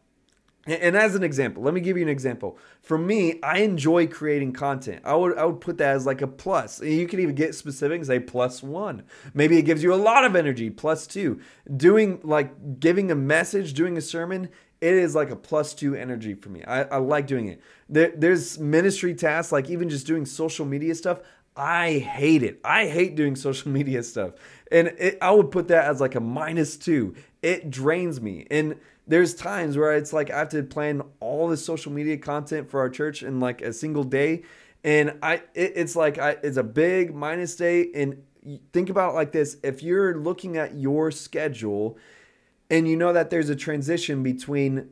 and 0.66 0.96
as 0.96 1.16
an 1.16 1.24
example, 1.24 1.62
let 1.62 1.74
me 1.74 1.80
give 1.80 1.96
you 1.96 2.04
an 2.04 2.08
example. 2.08 2.56
For 2.82 2.96
me, 2.96 3.40
I 3.42 3.58
enjoy 3.58 4.06
creating 4.06 4.52
content. 4.52 5.02
I 5.04 5.14
would 5.16 5.36
I 5.36 5.44
would 5.44 5.60
put 5.60 5.78
that 5.78 5.96
as 5.96 6.06
like 6.06 6.22
a 6.22 6.28
plus. 6.28 6.80
You 6.80 7.08
can 7.08 7.18
even 7.18 7.34
get 7.34 7.54
specific 7.56 7.96
and 7.96 8.06
say 8.06 8.20
plus 8.20 8.62
one. 8.62 9.02
Maybe 9.34 9.58
it 9.58 9.62
gives 9.62 9.82
you 9.82 9.92
a 9.92 9.96
lot 9.96 10.24
of 10.24 10.36
energy, 10.36 10.70
plus 10.70 11.06
two. 11.06 11.40
Doing 11.76 12.20
like 12.22 12.78
giving 12.78 13.10
a 13.10 13.16
message, 13.16 13.74
doing 13.74 13.96
a 13.96 14.00
sermon, 14.00 14.50
it 14.80 14.94
is 14.94 15.14
like 15.14 15.30
a 15.30 15.36
plus 15.36 15.74
two 15.74 15.94
energy 15.94 16.34
for 16.34 16.50
me. 16.50 16.62
I, 16.64 16.82
I 16.82 16.96
like 16.98 17.26
doing 17.26 17.48
it. 17.48 17.60
There, 17.88 18.12
there's 18.16 18.58
ministry 18.58 19.14
tasks, 19.14 19.52
like 19.52 19.68
even 19.68 19.88
just 19.88 20.06
doing 20.06 20.26
social 20.26 20.66
media 20.66 20.94
stuff. 20.94 21.20
I 21.56 21.98
hate 21.98 22.42
it. 22.42 22.60
I 22.64 22.86
hate 22.86 23.14
doing 23.14 23.36
social 23.48 23.70
media 23.70 24.02
stuff. 24.02 24.34
And 24.70 24.88
it, 24.98 25.18
I 25.20 25.30
would 25.32 25.50
put 25.50 25.68
that 25.68 25.84
as 25.84 26.00
like 26.00 26.14
a 26.14 26.20
minus 26.20 26.76
two. 26.76 27.14
It 27.42 27.70
drains 27.70 28.20
me. 28.20 28.46
And 28.50 28.76
there's 29.06 29.34
times 29.34 29.76
where 29.76 29.94
it's 29.94 30.12
like 30.12 30.30
I 30.30 30.38
have 30.38 30.48
to 30.50 30.62
plan 30.62 31.02
all 31.20 31.48
this 31.48 31.64
social 31.64 31.92
media 31.92 32.16
content 32.16 32.70
for 32.70 32.80
our 32.80 32.88
church 32.88 33.22
in 33.22 33.40
like 33.40 33.60
a 33.60 33.72
single 33.72 34.04
day, 34.04 34.42
and 34.84 35.18
I 35.22 35.42
it, 35.54 35.72
it's 35.76 35.96
like 35.96 36.18
I 36.18 36.36
it's 36.42 36.56
a 36.56 36.62
big 36.62 37.14
minus 37.14 37.56
day. 37.56 37.90
And 37.94 38.22
think 38.72 38.90
about 38.90 39.12
it 39.12 39.14
like 39.14 39.32
this: 39.32 39.56
if 39.62 39.82
you're 39.82 40.18
looking 40.18 40.56
at 40.56 40.76
your 40.76 41.10
schedule, 41.10 41.98
and 42.70 42.86
you 42.86 42.96
know 42.96 43.12
that 43.12 43.30
there's 43.30 43.48
a 43.48 43.56
transition 43.56 44.22
between 44.22 44.90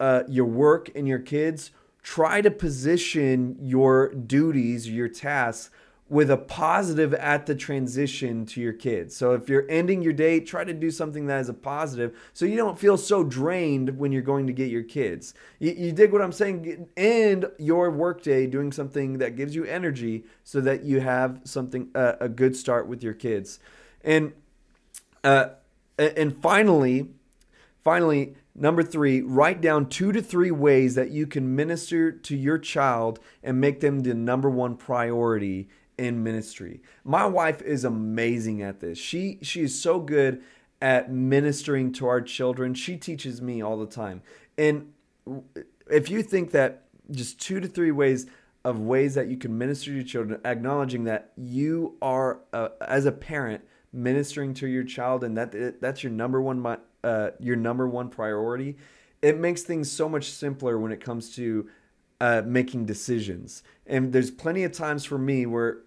uh, 0.00 0.24
your 0.28 0.46
work 0.46 0.90
and 0.96 1.06
your 1.06 1.20
kids, 1.20 1.70
try 2.02 2.40
to 2.40 2.50
position 2.50 3.56
your 3.60 4.12
duties, 4.12 4.88
your 4.88 5.08
tasks 5.08 5.70
with 6.12 6.30
a 6.30 6.36
positive 6.36 7.14
at 7.14 7.46
the 7.46 7.54
transition 7.54 8.44
to 8.44 8.60
your 8.60 8.74
kids. 8.74 9.16
So 9.16 9.32
if 9.32 9.48
you're 9.48 9.64
ending 9.70 10.02
your 10.02 10.12
day, 10.12 10.40
try 10.40 10.62
to 10.62 10.74
do 10.74 10.90
something 10.90 11.24
that 11.28 11.40
is 11.40 11.48
a 11.48 11.54
positive 11.54 12.14
so 12.34 12.44
you 12.44 12.58
don't 12.58 12.78
feel 12.78 12.98
so 12.98 13.24
drained 13.24 13.96
when 13.96 14.12
you're 14.12 14.20
going 14.20 14.46
to 14.46 14.52
get 14.52 14.70
your 14.70 14.82
kids. 14.82 15.32
You, 15.58 15.72
you 15.72 15.90
dig 15.90 16.12
what 16.12 16.20
I'm 16.20 16.30
saying? 16.30 16.86
End 16.98 17.46
your 17.58 17.90
workday 17.90 18.46
doing 18.46 18.72
something 18.72 19.16
that 19.18 19.36
gives 19.36 19.54
you 19.54 19.64
energy 19.64 20.24
so 20.44 20.60
that 20.60 20.84
you 20.84 21.00
have 21.00 21.40
something 21.44 21.88
uh, 21.94 22.16
a 22.20 22.28
good 22.28 22.56
start 22.56 22.86
with 22.86 23.02
your 23.02 23.14
kids. 23.14 23.58
And 24.04 24.34
uh, 25.24 25.46
and 25.96 26.36
finally, 26.42 27.08
finally 27.82 28.34
Number 28.54 28.82
three, 28.82 29.22
write 29.22 29.62
down 29.62 29.88
two 29.88 30.12
to 30.12 30.20
three 30.20 30.50
ways 30.50 30.94
that 30.94 31.10
you 31.10 31.26
can 31.26 31.56
minister 31.56 32.12
to 32.12 32.36
your 32.36 32.58
child 32.58 33.18
and 33.42 33.58
make 33.58 33.80
them 33.80 34.00
the 34.00 34.12
number 34.12 34.50
one 34.50 34.76
priority 34.76 35.70
in 35.98 36.22
ministry. 36.22 36.82
My 37.04 37.26
wife 37.26 37.62
is 37.62 37.84
amazing 37.84 38.62
at 38.62 38.80
this. 38.80 38.98
She 38.98 39.38
she 39.42 39.62
is 39.62 39.80
so 39.80 40.00
good 40.00 40.42
at 40.80 41.12
ministering 41.12 41.92
to 41.92 42.06
our 42.06 42.20
children. 42.20 42.74
She 42.74 42.96
teaches 42.96 43.40
me 43.40 43.62
all 43.62 43.78
the 43.78 43.86
time. 43.86 44.22
And 44.58 44.92
if 45.90 46.10
you 46.10 46.22
think 46.22 46.50
that 46.52 46.84
just 47.10 47.40
two 47.40 47.60
to 47.60 47.68
three 47.68 47.92
ways 47.92 48.26
of 48.64 48.80
ways 48.80 49.14
that 49.14 49.28
you 49.28 49.36
can 49.36 49.56
minister 49.56 49.90
to 49.90 49.94
your 49.94 50.04
children, 50.04 50.40
acknowledging 50.44 51.04
that 51.04 51.32
you 51.36 51.96
are 52.00 52.40
as 52.80 53.06
a 53.06 53.12
parent 53.12 53.62
ministering 53.92 54.54
to 54.54 54.66
your 54.66 54.84
child 54.84 55.22
and 55.22 55.36
that 55.36 55.80
that's 55.80 56.02
your 56.02 56.12
number 56.12 56.40
one 56.40 56.78
uh, 57.04 57.30
your 57.40 57.56
number 57.56 57.88
one 57.88 58.08
priority, 58.08 58.76
it 59.20 59.38
makes 59.38 59.62
things 59.62 59.90
so 59.90 60.08
much 60.08 60.30
simpler 60.30 60.78
when 60.78 60.92
it 60.92 61.00
comes 61.00 61.34
to 61.36 61.68
uh, 62.22 62.40
making 62.46 62.86
decisions. 62.86 63.64
And 63.84 64.12
there's 64.12 64.30
plenty 64.30 64.62
of 64.62 64.70
times 64.70 65.04
for 65.04 65.18
me 65.18 65.44
where 65.44 65.78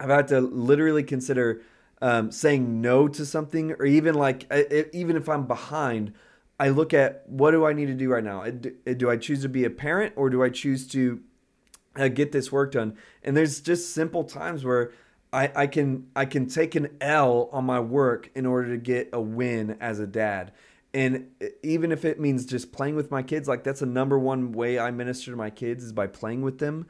I've 0.00 0.10
had 0.10 0.26
to 0.28 0.40
literally 0.40 1.04
consider 1.04 1.62
um, 2.00 2.32
saying 2.32 2.80
no 2.80 3.06
to 3.06 3.24
something, 3.24 3.70
or 3.70 3.86
even 3.86 4.16
like 4.16 4.52
even 4.92 5.16
if 5.16 5.28
I'm 5.28 5.46
behind, 5.46 6.14
I 6.58 6.70
look 6.70 6.92
at 6.92 7.28
what 7.28 7.52
do 7.52 7.64
I 7.64 7.74
need 7.74 7.86
to 7.86 7.94
do 7.94 8.10
right 8.10 8.24
now. 8.24 8.44
Do 8.44 9.08
I 9.08 9.16
choose 9.16 9.40
to 9.42 9.48
be 9.48 9.64
a 9.64 9.70
parent 9.70 10.14
or 10.16 10.30
do 10.30 10.42
I 10.42 10.50
choose 10.50 10.84
to 10.88 11.20
uh, 11.94 12.08
get 12.08 12.32
this 12.32 12.50
work 12.50 12.72
done? 12.72 12.96
And 13.22 13.36
there's 13.36 13.60
just 13.60 13.94
simple 13.94 14.24
times 14.24 14.64
where 14.64 14.90
I, 15.32 15.52
I 15.54 15.66
can 15.68 16.08
I 16.16 16.24
can 16.24 16.48
take 16.48 16.74
an 16.74 16.96
L 17.00 17.48
on 17.52 17.64
my 17.64 17.78
work 17.78 18.32
in 18.34 18.46
order 18.46 18.70
to 18.70 18.78
get 18.78 19.10
a 19.12 19.20
win 19.20 19.76
as 19.80 20.00
a 20.00 20.08
dad. 20.08 20.50
And 20.94 21.28
even 21.62 21.90
if 21.90 22.04
it 22.04 22.20
means 22.20 22.44
just 22.44 22.72
playing 22.72 22.96
with 22.96 23.10
my 23.10 23.22
kids, 23.22 23.48
like 23.48 23.64
that's 23.64 23.80
the 23.80 23.86
number 23.86 24.18
one 24.18 24.52
way 24.52 24.78
I 24.78 24.90
minister 24.90 25.30
to 25.30 25.36
my 25.36 25.50
kids 25.50 25.84
is 25.84 25.92
by 25.92 26.06
playing 26.06 26.42
with 26.42 26.58
them. 26.58 26.86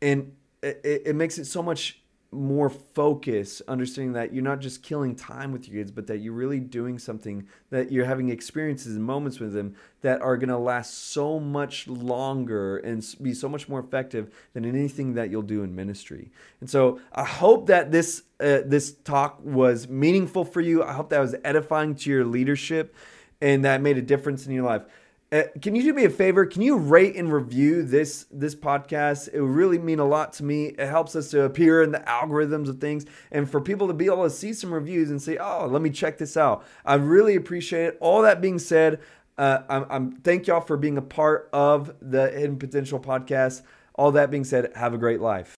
And 0.00 0.34
it, 0.62 1.02
it 1.06 1.16
makes 1.16 1.38
it 1.38 1.44
so 1.44 1.62
much 1.62 2.02
more 2.34 2.70
focus, 2.70 3.60
understanding 3.68 4.14
that 4.14 4.32
you're 4.32 4.42
not 4.42 4.58
just 4.58 4.82
killing 4.82 5.14
time 5.14 5.52
with 5.52 5.68
your 5.68 5.78
kids, 5.82 5.90
but 5.90 6.06
that 6.06 6.18
you're 6.18 6.32
really 6.32 6.60
doing 6.60 6.98
something 6.98 7.46
that 7.68 7.92
you're 7.92 8.06
having 8.06 8.30
experiences 8.30 8.96
and 8.96 9.04
moments 9.04 9.38
with 9.38 9.52
them 9.52 9.74
that 10.00 10.22
are 10.22 10.38
going 10.38 10.48
to 10.48 10.56
last 10.56 11.10
so 11.12 11.38
much 11.38 11.86
longer 11.86 12.78
and 12.78 13.06
be 13.20 13.34
so 13.34 13.50
much 13.50 13.68
more 13.68 13.80
effective 13.80 14.34
than 14.54 14.64
anything 14.64 15.12
that 15.12 15.30
you'll 15.30 15.42
do 15.42 15.62
in 15.62 15.76
ministry. 15.76 16.30
And 16.60 16.70
so 16.70 17.00
I 17.12 17.24
hope 17.24 17.66
that 17.66 17.92
this 17.92 18.22
uh, 18.40 18.60
this 18.64 18.92
talk 19.04 19.38
was 19.44 19.86
meaningful 19.88 20.44
for 20.46 20.62
you. 20.62 20.82
I 20.82 20.94
hope 20.94 21.10
that 21.10 21.20
was 21.20 21.34
edifying 21.44 21.94
to 21.96 22.10
your 22.10 22.24
leadership 22.24 22.96
and 23.42 23.64
that 23.64 23.82
made 23.82 23.98
a 23.98 24.02
difference 24.02 24.46
in 24.46 24.54
your 24.54 24.64
life. 24.64 24.82
Uh, 25.32 25.44
can 25.62 25.74
you 25.74 25.82
do 25.82 25.94
me 25.94 26.04
a 26.04 26.10
favor? 26.10 26.44
Can 26.44 26.62
you 26.62 26.76
rate 26.76 27.16
and 27.16 27.32
review 27.32 27.82
this 27.82 28.26
this 28.30 28.54
podcast? 28.54 29.30
It 29.32 29.40
would 29.40 29.50
really 29.50 29.78
mean 29.78 29.98
a 29.98 30.04
lot 30.04 30.34
to 30.34 30.44
me. 30.44 30.66
It 30.66 30.86
helps 30.86 31.16
us 31.16 31.30
to 31.30 31.44
appear 31.44 31.82
in 31.82 31.90
the 31.90 32.00
algorithms 32.00 32.68
of 32.68 32.80
things, 32.80 33.06
and 33.30 33.50
for 33.50 33.58
people 33.60 33.88
to 33.88 33.94
be 33.94 34.06
able 34.06 34.24
to 34.24 34.30
see 34.30 34.52
some 34.52 34.72
reviews 34.72 35.10
and 35.10 35.20
say, 35.20 35.38
"Oh, 35.38 35.66
let 35.66 35.80
me 35.80 35.88
check 35.88 36.18
this 36.18 36.36
out." 36.36 36.64
I 36.84 36.94
really 36.94 37.34
appreciate 37.34 37.86
it. 37.86 37.98
All 38.00 38.20
that 38.22 38.42
being 38.42 38.58
said, 38.58 39.00
uh, 39.38 39.60
I'm, 39.70 39.86
I'm 39.88 40.12
thank 40.16 40.46
y'all 40.46 40.60
for 40.60 40.76
being 40.76 40.98
a 40.98 41.02
part 41.02 41.48
of 41.54 41.94
the 42.02 42.30
Hidden 42.30 42.58
Potential 42.58 43.00
podcast. 43.00 43.62
All 43.94 44.12
that 44.12 44.30
being 44.30 44.44
said, 44.44 44.72
have 44.76 44.92
a 44.92 44.98
great 44.98 45.20
life. 45.20 45.56